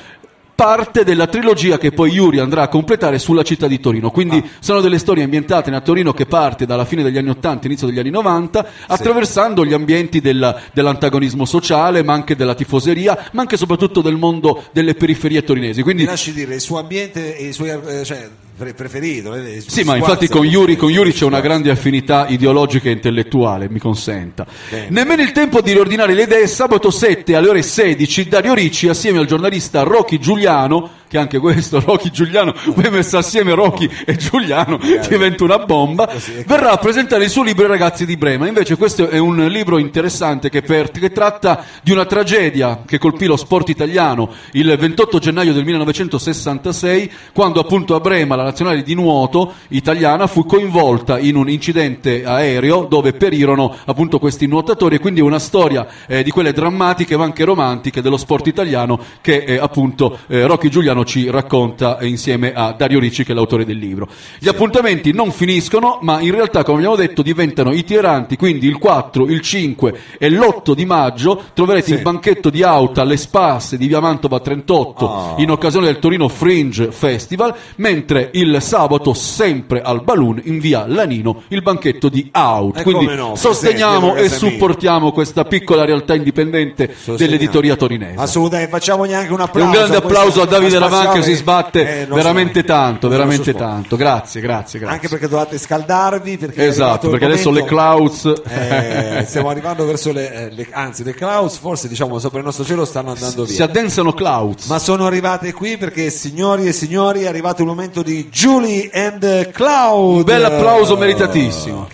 parte 0.54 1.04
della 1.04 1.26
trilogia 1.26 1.78
che 1.78 1.92
poi 1.92 2.10
Yuri 2.12 2.38
andrà 2.38 2.62
a 2.62 2.68
completare 2.68 3.18
sulla 3.18 3.42
città 3.42 3.66
di 3.66 3.80
Torino. 3.80 4.10
Quindi 4.10 4.36
Ah. 4.38 4.48
sono 4.60 4.80
delle 4.80 4.98
storie 4.98 5.24
ambientate 5.24 5.70
a 5.70 5.80
Torino 5.80 6.12
che 6.12 6.26
parte 6.26 6.66
dalla 6.66 6.84
fine 6.84 7.02
degli 7.02 7.18
anni 7.18 7.30
80, 7.30 7.66
inizio 7.66 7.86
degli 7.86 7.98
anni 7.98 8.10
90, 8.10 8.64
attraversando 8.86 9.64
gli 9.64 9.72
ambienti 9.72 10.20
del- 10.20 10.54
dell'antagonismo 10.72 11.44
sociale, 11.44 12.02
ma 12.02 12.12
anche 12.12 12.36
della 12.36 12.54
tifoseria, 12.54 13.30
ma 13.32 13.40
anche 13.42 13.54
e 13.54 13.58
soprattutto 13.58 14.00
del 14.02 14.16
mondo 14.16 14.64
delle 14.72 14.94
periferie 14.94 15.42
torinesi. 15.42 15.82
Quindi 15.82 16.02
Mi 16.02 16.08
lasci 16.08 16.32
dire 16.32 16.54
il 16.54 16.60
suo 16.60 16.78
ambiente 16.78 17.36
e 17.36 17.48
i 17.48 17.52
suoi 17.52 17.70
eh, 17.70 18.04
cioè, 18.04 18.28
pre- 18.62 18.74
preferito. 18.74 19.34
eh, 19.34 19.62
Sì, 19.66 19.82
ma 19.82 19.96
infatti 19.96 20.28
con 20.28 20.44
Yuri, 20.46 20.76
con 20.76 20.90
Yuri 20.90 21.12
c'è 21.12 21.24
una 21.24 21.40
grande 21.40 21.70
affinità 21.70 22.26
ideologica 22.28 22.88
e 22.88 22.92
intellettuale, 22.92 23.68
mi 23.68 23.78
consenta. 23.80 24.46
Bene. 24.70 24.86
Nemmeno 24.90 25.22
il 25.22 25.32
tempo 25.32 25.60
di 25.60 25.72
riordinare 25.72 26.14
le 26.14 26.22
idee, 26.22 26.46
sabato 26.46 26.90
7 26.90 27.34
alle 27.34 27.48
ore 27.48 27.62
16, 27.62 28.28
Dario 28.28 28.54
Ricci 28.54 28.88
assieme 28.88 29.18
al 29.18 29.26
giornalista 29.26 29.82
Rocky 29.82 30.18
Giuliano, 30.18 31.00
che 31.08 31.18
anche 31.18 31.38
questo, 31.38 31.80
Rocky 31.84 32.10
Giuliano, 32.10 32.54
poi 32.74 32.88
messo 32.90 33.18
assieme 33.18 33.52
Rocky 33.54 33.88
e 34.06 34.16
Giuliano, 34.16 34.78
diventa 35.08 35.44
una 35.44 35.58
bomba, 35.58 36.08
verrà 36.46 36.70
a 36.70 36.76
presentare 36.78 37.24
il 37.24 37.30
suo 37.30 37.42
libro 37.42 37.64
I 37.66 37.68
ragazzi 37.68 38.06
di 38.06 38.16
Brema. 38.16 38.46
Invece 38.46 38.76
questo 38.76 39.08
è 39.08 39.18
un 39.18 39.36
libro 39.48 39.76
interessante 39.78 40.48
che, 40.48 40.62
per- 40.62 40.90
che 40.90 41.10
tratta 41.12 41.64
di 41.82 41.90
una 41.92 42.06
tragedia 42.06 42.82
che 42.86 42.98
colpì 42.98 43.26
lo 43.26 43.36
sport 43.36 43.68
italiano 43.68 44.30
il 44.52 44.74
28 44.78 45.18
gennaio 45.18 45.52
del 45.52 45.64
1966, 45.64 47.10
quando 47.34 47.60
appunto 47.60 47.94
a 47.94 48.00
Brema 48.00 48.36
la 48.36 48.51
nazionale 48.52 48.82
di 48.82 48.94
nuoto 48.94 49.52
italiana 49.68 50.26
fu 50.26 50.44
coinvolta 50.44 51.18
in 51.18 51.36
un 51.36 51.48
incidente 51.48 52.24
aereo 52.24 52.84
dove 52.84 53.12
perirono 53.14 53.74
appunto 53.86 54.18
questi 54.18 54.46
nuotatori 54.46 54.96
e 54.96 54.98
quindi 54.98 55.20
una 55.20 55.38
storia 55.38 55.86
eh, 56.06 56.22
di 56.22 56.30
quelle 56.30 56.52
drammatiche 56.52 57.16
ma 57.16 57.24
anche 57.24 57.44
romantiche 57.44 58.02
dello 58.02 58.18
sport 58.18 58.46
italiano 58.46 59.00
che 59.20 59.44
eh, 59.44 59.56
appunto 59.56 60.18
eh, 60.28 60.46
Rocky 60.46 60.68
Giuliano 60.68 61.04
ci 61.04 61.30
racconta 61.30 61.98
eh, 61.98 62.06
insieme 62.06 62.52
a 62.52 62.72
Dario 62.72 63.00
Ricci 63.00 63.24
che 63.24 63.32
è 63.32 63.34
l'autore 63.34 63.64
del 63.64 63.78
libro. 63.78 64.08
Gli 64.38 64.48
appuntamenti 64.48 65.12
non 65.12 65.32
finiscono 65.32 65.98
ma 66.02 66.20
in 66.20 66.32
realtà 66.32 66.62
come 66.62 66.78
abbiamo 66.78 66.96
detto 66.96 67.22
diventano 67.22 67.72
itineranti, 67.72 68.36
quindi 68.36 68.66
il 68.66 68.78
4, 68.78 69.26
il 69.26 69.40
5 69.40 70.00
e 70.18 70.28
l'8 70.30 70.74
di 70.74 70.84
maggio 70.84 71.42
troverete 71.54 71.94
il 71.94 72.02
banchetto 72.02 72.50
di 72.50 72.62
auto 72.62 73.00
alle 73.00 73.16
spasse 73.16 73.78
di 73.78 73.86
Via 73.86 74.00
Mantova 74.00 74.40
38 74.40 75.10
Ah. 75.12 75.34
in 75.38 75.50
occasione 75.50 75.86
del 75.86 75.98
Torino 75.98 76.28
Fringe 76.28 76.90
Festival, 76.90 77.54
mentre 77.76 78.30
il 78.32 78.58
sabato 78.60 79.14
sempre 79.14 79.80
al 79.82 80.02
Balloon 80.02 80.40
in 80.44 80.58
via 80.58 80.84
Lanino 80.86 81.42
il 81.48 81.62
banchetto 81.62 82.08
di 82.08 82.30
Out. 82.32 82.78
E 82.78 82.82
Quindi 82.82 83.06
no, 83.14 83.34
sosteniamo 83.36 84.14
e 84.14 84.22
Casa 84.22 84.28
Mia. 84.46 84.50
supportiamo 84.52 85.12
questa 85.12 85.44
piccola 85.44 85.84
realtà 85.84 86.14
indipendente 86.14 86.94
dell'editoria 87.16 87.76
torinese. 87.76 88.20
Assolutamente, 88.20 88.70
facciamogli 88.70 89.12
anche 89.12 89.32
un 89.32 89.40
E 89.40 89.42
applauso. 89.44 89.66
un 89.68 89.72
grande 89.74 89.96
applauso 89.96 90.42
a 90.42 90.46
Davide 90.46 90.78
Ravan 90.78 91.12
che 91.14 91.22
si 91.22 91.34
sbatte 91.34 92.02
Eh, 92.02 92.06
veramente 92.06 92.60
so- 92.60 92.66
tanto, 92.66 93.08
veramente 93.08 93.52
so 93.52 93.58
tanto. 93.58 93.96
Grazie, 93.96 94.40
grazie, 94.40 94.78
grazie. 94.78 94.94
Anche 94.96 95.08
perché 95.08 95.28
dovete 95.28 95.58
scaldarvi. 95.58 96.36
Perché 96.38 96.66
Esatto, 96.66 97.08
perché 97.10 97.24
adesso 97.26 97.50
le 97.50 97.64
clouds... 97.64 98.32
Eh, 98.48 99.24
stiamo 99.26 99.48
arrivando 99.50 99.84
verso 99.84 100.12
le, 100.12 100.32
eh, 100.32 100.50
le- 100.54 100.66
anzi 100.72 101.04
le 101.04 101.14
clouds 101.14 101.56
forse 101.56 101.88
diciamo 101.88 102.18
sopra 102.18 102.38
il 102.38 102.44
nostro 102.44 102.64
cielo 102.64 102.84
stanno 102.84 103.10
andando 103.12 103.44
si 103.46 103.54
via 103.56 103.64
addensano 103.64 104.12
clouds. 104.12 104.66
ma 104.66 104.78
sono 104.78 105.06
arrivate 105.06 105.52
qui 105.52 105.76
perché 105.76 106.10
signori 106.10 106.66
e 106.66 106.72
signori 106.72 107.22
è 107.22 107.26
arrivato 107.28 107.62
il 107.62 107.68
momento 107.68 108.02
di 108.02 108.21
Julie 108.30 108.90
and 108.92 109.50
Cloud 109.50 110.18
Un 110.18 110.22
bel 110.24 110.44
applauso 110.44 110.96
meritatissimo. 110.96 111.88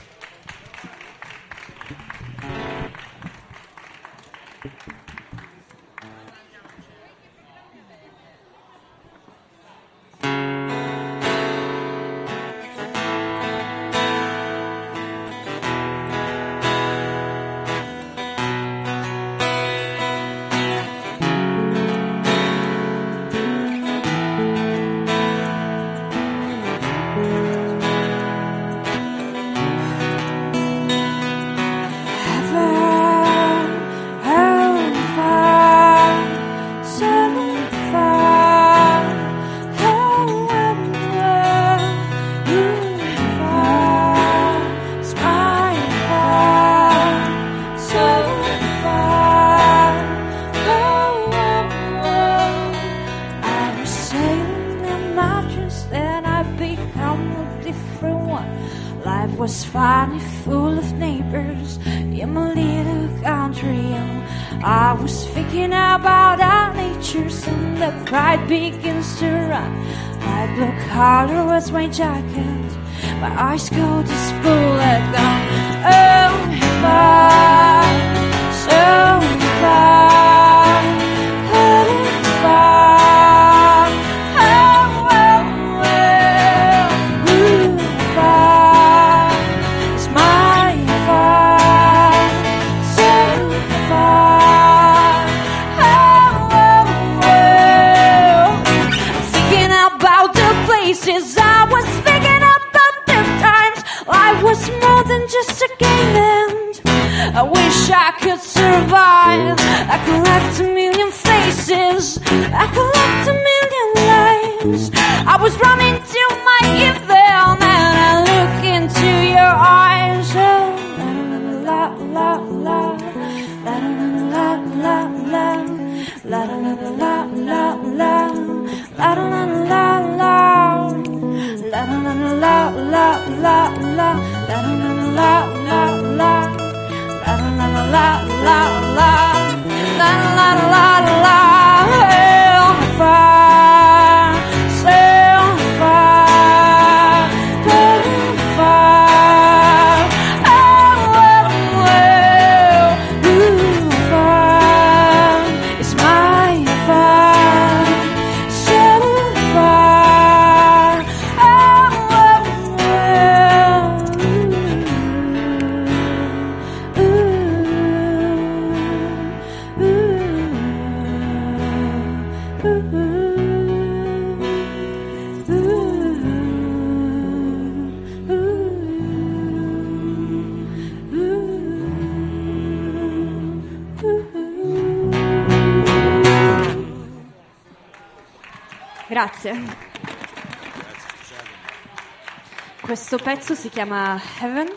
Pezzo 193.48 193.62
si 193.62 193.70
chiama 193.70 194.20
Heaven 194.40 194.68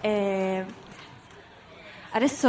e 0.00 0.64
adesso 2.10 2.48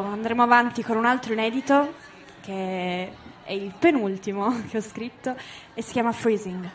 andremo 0.00 0.42
avanti 0.42 0.82
con 0.82 0.98
un 0.98 1.06
altro 1.06 1.32
inedito 1.32 1.94
che 2.42 3.10
è 3.42 3.52
il 3.52 3.72
penultimo 3.78 4.54
che 4.68 4.76
ho 4.76 4.82
scritto 4.82 5.34
e 5.72 5.80
si 5.80 5.92
chiama 5.92 6.12
Freezing. 6.12 6.68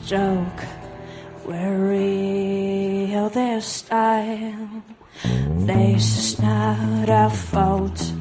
Joke. 0.00 0.64
We're 1.46 1.88
real 1.90 3.28
this 3.30 3.82
time. 3.82 4.82
This 5.66 6.18
is 6.18 6.40
not 6.40 7.08
a 7.08 7.30
fault 7.30 8.12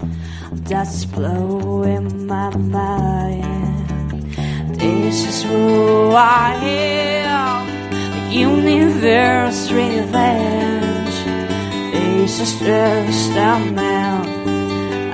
that's 0.69 1.05
blowing 1.05 2.27
my 2.27 2.55
mind. 2.55 4.23
This 4.79 5.25
is 5.27 5.43
who 5.43 6.11
I 6.11 6.53
am. 6.63 7.67
The 8.11 8.35
universe 8.35 9.71
revenge. 9.71 11.15
This 11.93 12.39
is 12.39 12.59
just 12.59 13.31
a 13.31 13.59
man. 13.71 14.56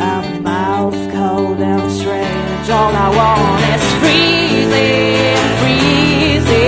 A 0.04 0.40
mouth 0.42 1.02
cold 1.14 1.60
and 1.62 1.92
strange. 1.92 2.70
All 2.70 2.94
I 3.06 3.10
want 3.20 3.62
is 3.74 3.86
freezing, 4.02 5.46
freezing. 5.62 6.64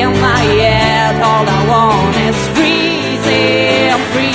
In 0.00 0.10
my 0.28 0.42
head, 0.60 1.14
all 1.30 1.46
I 1.58 1.60
want 1.72 2.14
is 2.28 2.38
freezing, 2.54 4.00
freezing. 4.12 4.31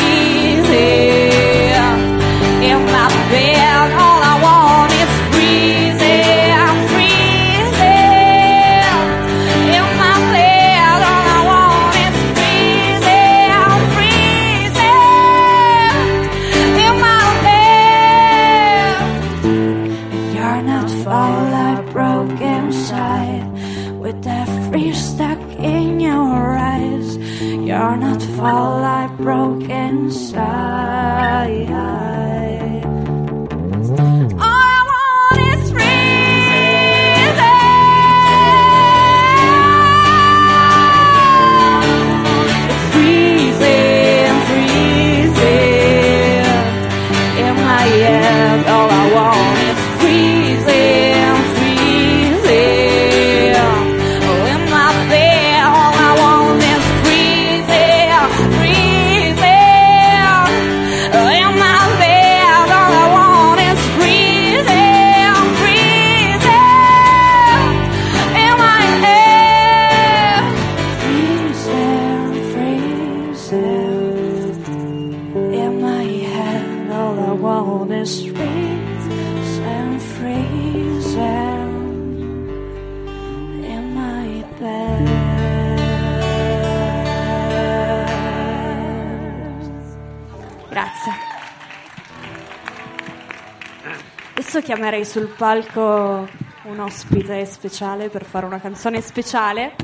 Chiamerei 94.97 95.05
sul 95.05 95.27
palco 95.27 96.27
un 96.63 96.79
ospite 96.79 97.45
speciale 97.45 98.09
per 98.09 98.25
fare 98.25 98.47
una 98.47 98.59
canzone 98.59 98.99
speciale 99.01 99.75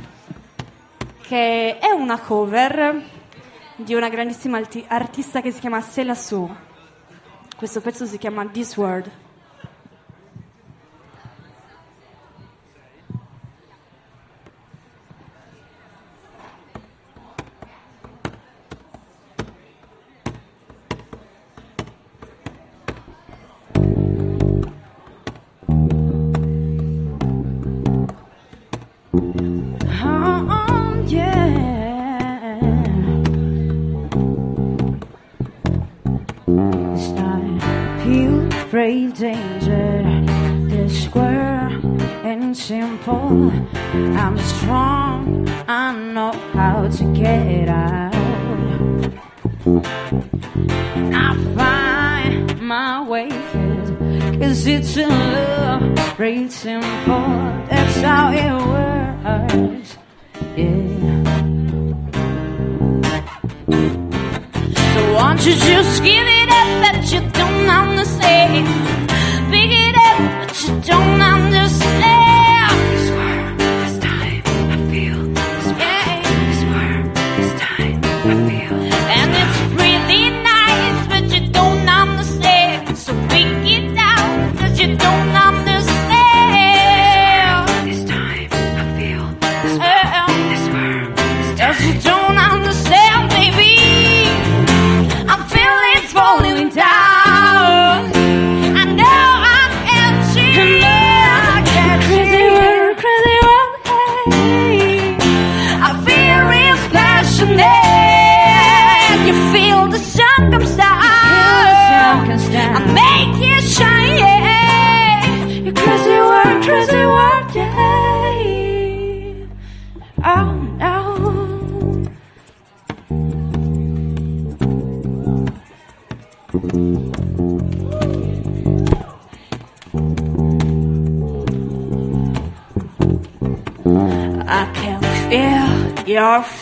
che 1.21 1.77
è 1.77 1.91
una 1.91 2.19
cover 2.19 2.99
di 3.75 3.93
una 3.93 4.09
grandissima 4.09 4.57
alti- 4.57 4.83
artista 4.87 5.41
che 5.41 5.51
si 5.51 5.59
chiama 5.59 5.81
Sela 5.81 6.15
Su. 6.15 6.49
Questo 7.55 7.79
pezzo 7.81 8.07
si 8.07 8.17
chiama 8.17 8.43
This 8.47 8.75
World. 8.75 9.11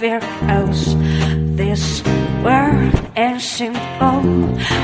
Fear 0.01 0.19
close. 0.19 0.95
This 1.61 2.01
world 2.43 2.91
ain't 3.15 3.39
simple, 3.39 4.21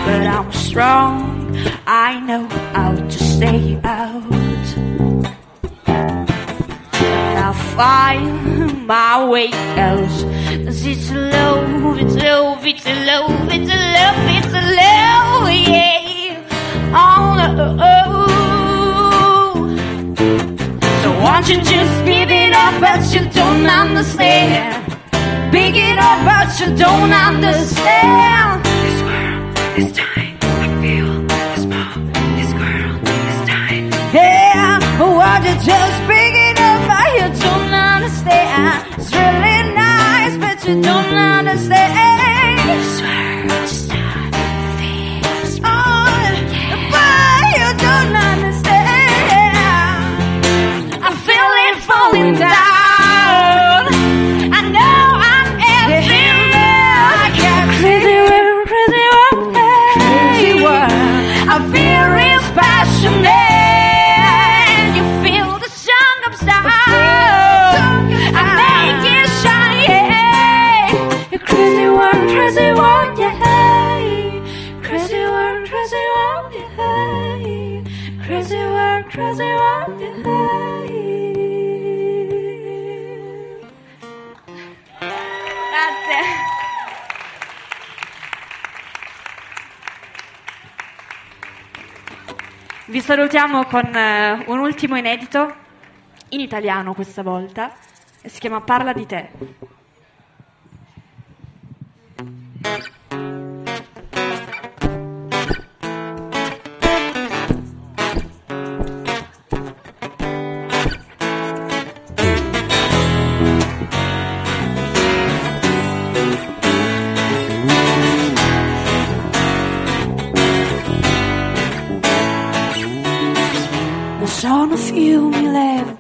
but 0.05 0.23
I'm 0.35 0.51
strong. 0.51 1.57
I 1.87 2.19
know 2.19 2.45
how 2.75 2.93
to 2.93 3.19
stay 3.33 3.79
out. 3.83 4.67
I 7.45 7.51
find 7.75 8.85
my 8.85 9.27
way 9.27 9.49
else. 9.87 10.21
Cause 10.65 10.85
it's 10.85 11.09
love, 11.09 11.97
it's 11.97 12.15
love, 12.15 12.63
it's 12.63 12.85
love, 12.85 13.49
it's 13.57 13.71
a 13.73 13.79
love, 13.97 14.21
it's 14.37 14.53
love, 14.81 15.49
yeah. 15.67 15.97
Oh, 16.93 17.33
no. 17.39 17.87
Can't 21.37 21.49
you 21.49 21.57
just 21.57 22.03
give 22.03 22.31
it 22.31 22.51
up, 22.51 22.81
but 22.81 23.13
you 23.13 23.29
don't 23.29 23.65
understand? 23.67 24.76
It 25.69 25.99
up, 25.99 26.23
but 26.25 26.59
you 26.61 26.73
don't 26.77 27.11
understand. 27.11 28.63
This 28.63 29.01
world, 29.03 29.57
this 29.75 29.91
time, 29.91 30.37
I 30.41 30.81
feel 30.81 31.21
this 31.27 31.65
mouth, 31.65 31.97
this 32.37 32.53
girl, 32.53 32.93
this 33.03 33.49
time. 33.49 33.91
Yeah, 34.13 34.79
why 34.97 35.39
you 35.39 35.55
just 35.61 35.99
pick 36.07 36.33
it 36.33 36.57
up, 36.57 36.87
but 36.87 37.07
you 37.19 37.27
don't 37.43 37.73
understand? 37.73 38.85
It's 38.97 39.11
really 39.11 39.73
nice, 39.75 40.37
but 40.37 40.67
you 40.67 40.81
don't 40.81 41.13
understand. 41.13 42.16
Salutiamo 93.07 93.63
con 93.63 93.85
eh, 93.95 94.43
un 94.47 94.59
ultimo 94.59 94.97
inedito, 94.97 95.55
in 96.31 96.41
italiano 96.41 96.93
questa 96.93 97.23
volta, 97.23 97.73
si 98.21 98.37
chiama 98.37 98.59
Parla 98.59 98.91
di 98.91 99.05
te. 99.05 99.29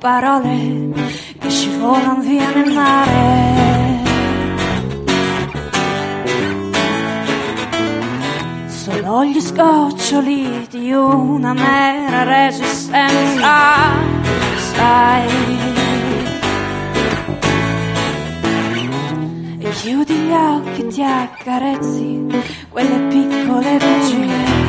Parole 0.07 0.93
che 1.37 1.49
scivolano 1.49 2.21
via 2.21 2.49
nel 2.53 2.71
mare. 2.71 4.05
Solo 8.67 9.25
gli 9.25 9.41
scoccioli 9.41 10.65
di 10.69 10.93
una 10.93 11.51
mera 11.51 12.23
resistenza, 12.23 13.55
sai. 14.75 15.27
E 19.59 19.69
chiudi 19.71 20.13
gli 20.13 20.31
occhi 20.31 20.81
e 20.83 20.87
ti 20.87 21.03
accarezzi 21.03 22.25
quelle 22.69 22.97
piccole 23.09 23.77
bugie. 23.77 24.66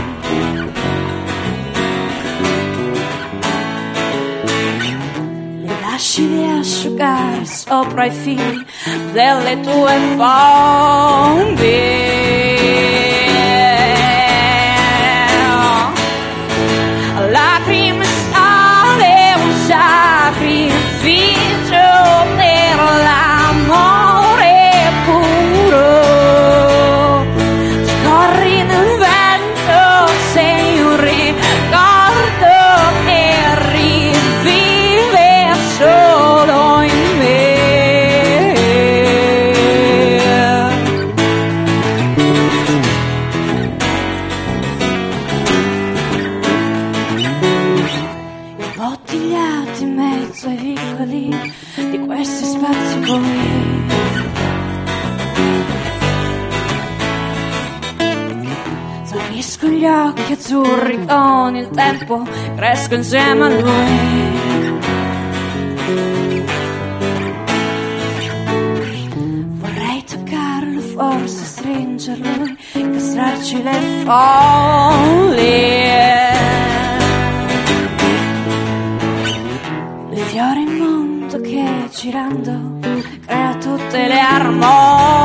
Le 5.98 6.04
lasci 6.04 6.28
di 6.28 6.44
asciugare 6.44 7.44
sopra 7.44 8.04
i 8.04 8.10
fili 8.12 8.64
delle 9.10 9.58
azzurri 60.48 61.04
con 61.04 61.56
il 61.56 61.68
tempo, 61.68 62.26
cresco 62.56 62.94
insieme 62.94 63.44
a 63.44 63.48
lui. 63.50 64.36
Vorrei 69.60 70.04
toccarlo, 70.04 70.80
forse 70.80 71.44
stringerlo, 71.44 72.56
castrarci 72.72 73.62
le 73.62 73.80
foglie. 74.04 75.36
Le 80.08 80.16
fiori 80.16 80.62
in 80.62 80.76
mondo 80.78 81.40
che 81.42 81.88
girando 81.90 82.78
crea 83.26 83.54
tutte 83.56 84.06
le 84.06 84.18
armonie. 84.18 85.17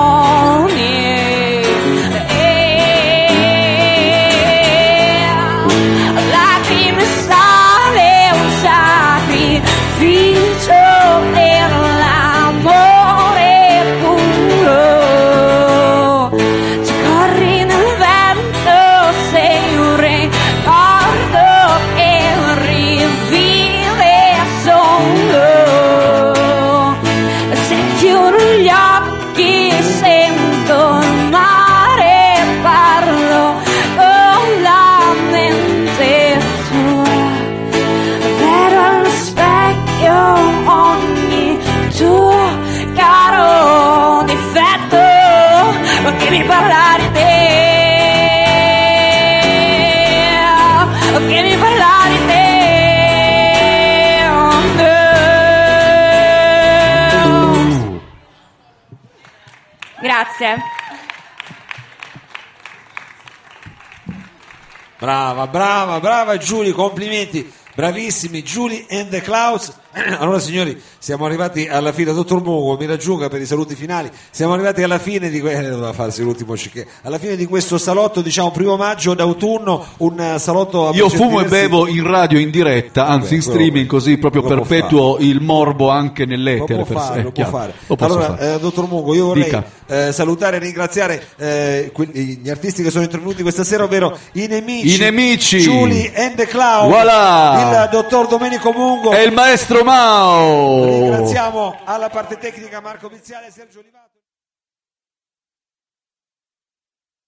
Brava, 65.47 65.99
brava, 65.99 65.99
brava 65.99 66.37
Giulia, 66.37 66.73
complimenti. 66.73 67.51
Bravissimi, 67.75 68.43
Julie 68.43 68.85
and 68.89 69.09
the 69.09 69.21
Clouds. 69.21 69.73
Allora 70.17 70.39
signori, 70.39 70.81
siamo 70.97 71.25
arrivati 71.25 71.67
alla 71.67 71.91
fine, 71.91 72.13
dottor 72.13 72.41
Mugo, 72.41 72.77
mi 72.79 72.85
raggiunga 72.87 73.29
per 73.29 73.41
i 73.41 73.45
saluti 73.45 73.75
finali, 73.75 74.09
siamo 74.31 74.53
arrivati 74.53 74.81
alla 74.81 74.97
fine 74.97 75.29
di, 75.29 75.39
que- 75.39 75.51
eh, 75.53 76.85
alla 77.03 77.19
fine 77.19 77.35
di 77.35 77.45
questo 77.45 77.77
salotto, 77.77 78.21
diciamo 78.21 78.49
primo 78.51 78.75
maggio 78.75 79.13
d'autunno, 79.13 79.85
un 79.97 80.19
eh, 80.19 80.39
salotto 80.39 80.87
a 80.89 80.93
Io 80.95 81.09
fumo 81.09 81.39
e 81.41 81.43
versi- 81.45 81.67
bevo 81.67 81.87
in 81.87 82.03
radio 82.07 82.39
in 82.39 82.49
diretta, 82.49 83.05
anzi 83.07 83.35
in 83.35 83.41
quello- 83.43 83.59
streaming, 83.59 83.87
così 83.87 84.17
proprio 84.17 84.41
può 84.41 84.55
perpetuo 84.55 85.17
il 85.19 85.41
morbo 85.41 85.89
anche 85.89 86.23
Lo 86.23 86.29
nell'etere. 86.29 86.83
può 86.85 86.99
fare, 86.99 87.19
è 87.19 87.23
lo 87.23 87.31
può 87.31 87.45
fare. 87.45 87.73
Lo 87.87 87.95
allora, 87.99 88.35
fare. 88.35 88.53
eh, 88.55 88.59
dottor 88.59 88.87
Mungo, 88.87 89.13
io 89.13 89.25
vorrei 89.27 89.61
eh, 89.87 90.11
salutare 90.11 90.55
e 90.55 90.59
ringraziare 90.59 91.23
eh, 91.37 91.91
quelli- 91.93 92.39
gli 92.41 92.49
artisti 92.49 92.81
che 92.81 92.89
sono 92.89 93.03
intervenuti 93.03 93.41
questa 93.43 93.63
sera, 93.63 93.83
ovvero 93.83 94.17
i 94.33 94.47
nemici, 94.47 94.95
I 94.95 94.97
Nemici. 94.97 95.57
Julie 95.59 96.11
and 96.15 96.35
the 96.35 96.47
Clown, 96.47 96.89
Voilà. 96.89 97.83
il 97.83 97.89
dottor 97.91 98.27
Domenico 98.27 98.71
Mungo. 98.71 99.11
È 99.11 99.19
il 99.19 99.33
maestro 99.33 99.82
Mao! 99.83 100.83
Ringraziamo 100.85 101.79
alla 101.83 102.09
parte 102.09 102.37
tecnica 102.37 102.79
Marco 102.79 103.09
Viziale 103.09 103.47
e 103.47 103.51
Sergio 103.51 103.79
Olivato. 103.79 104.02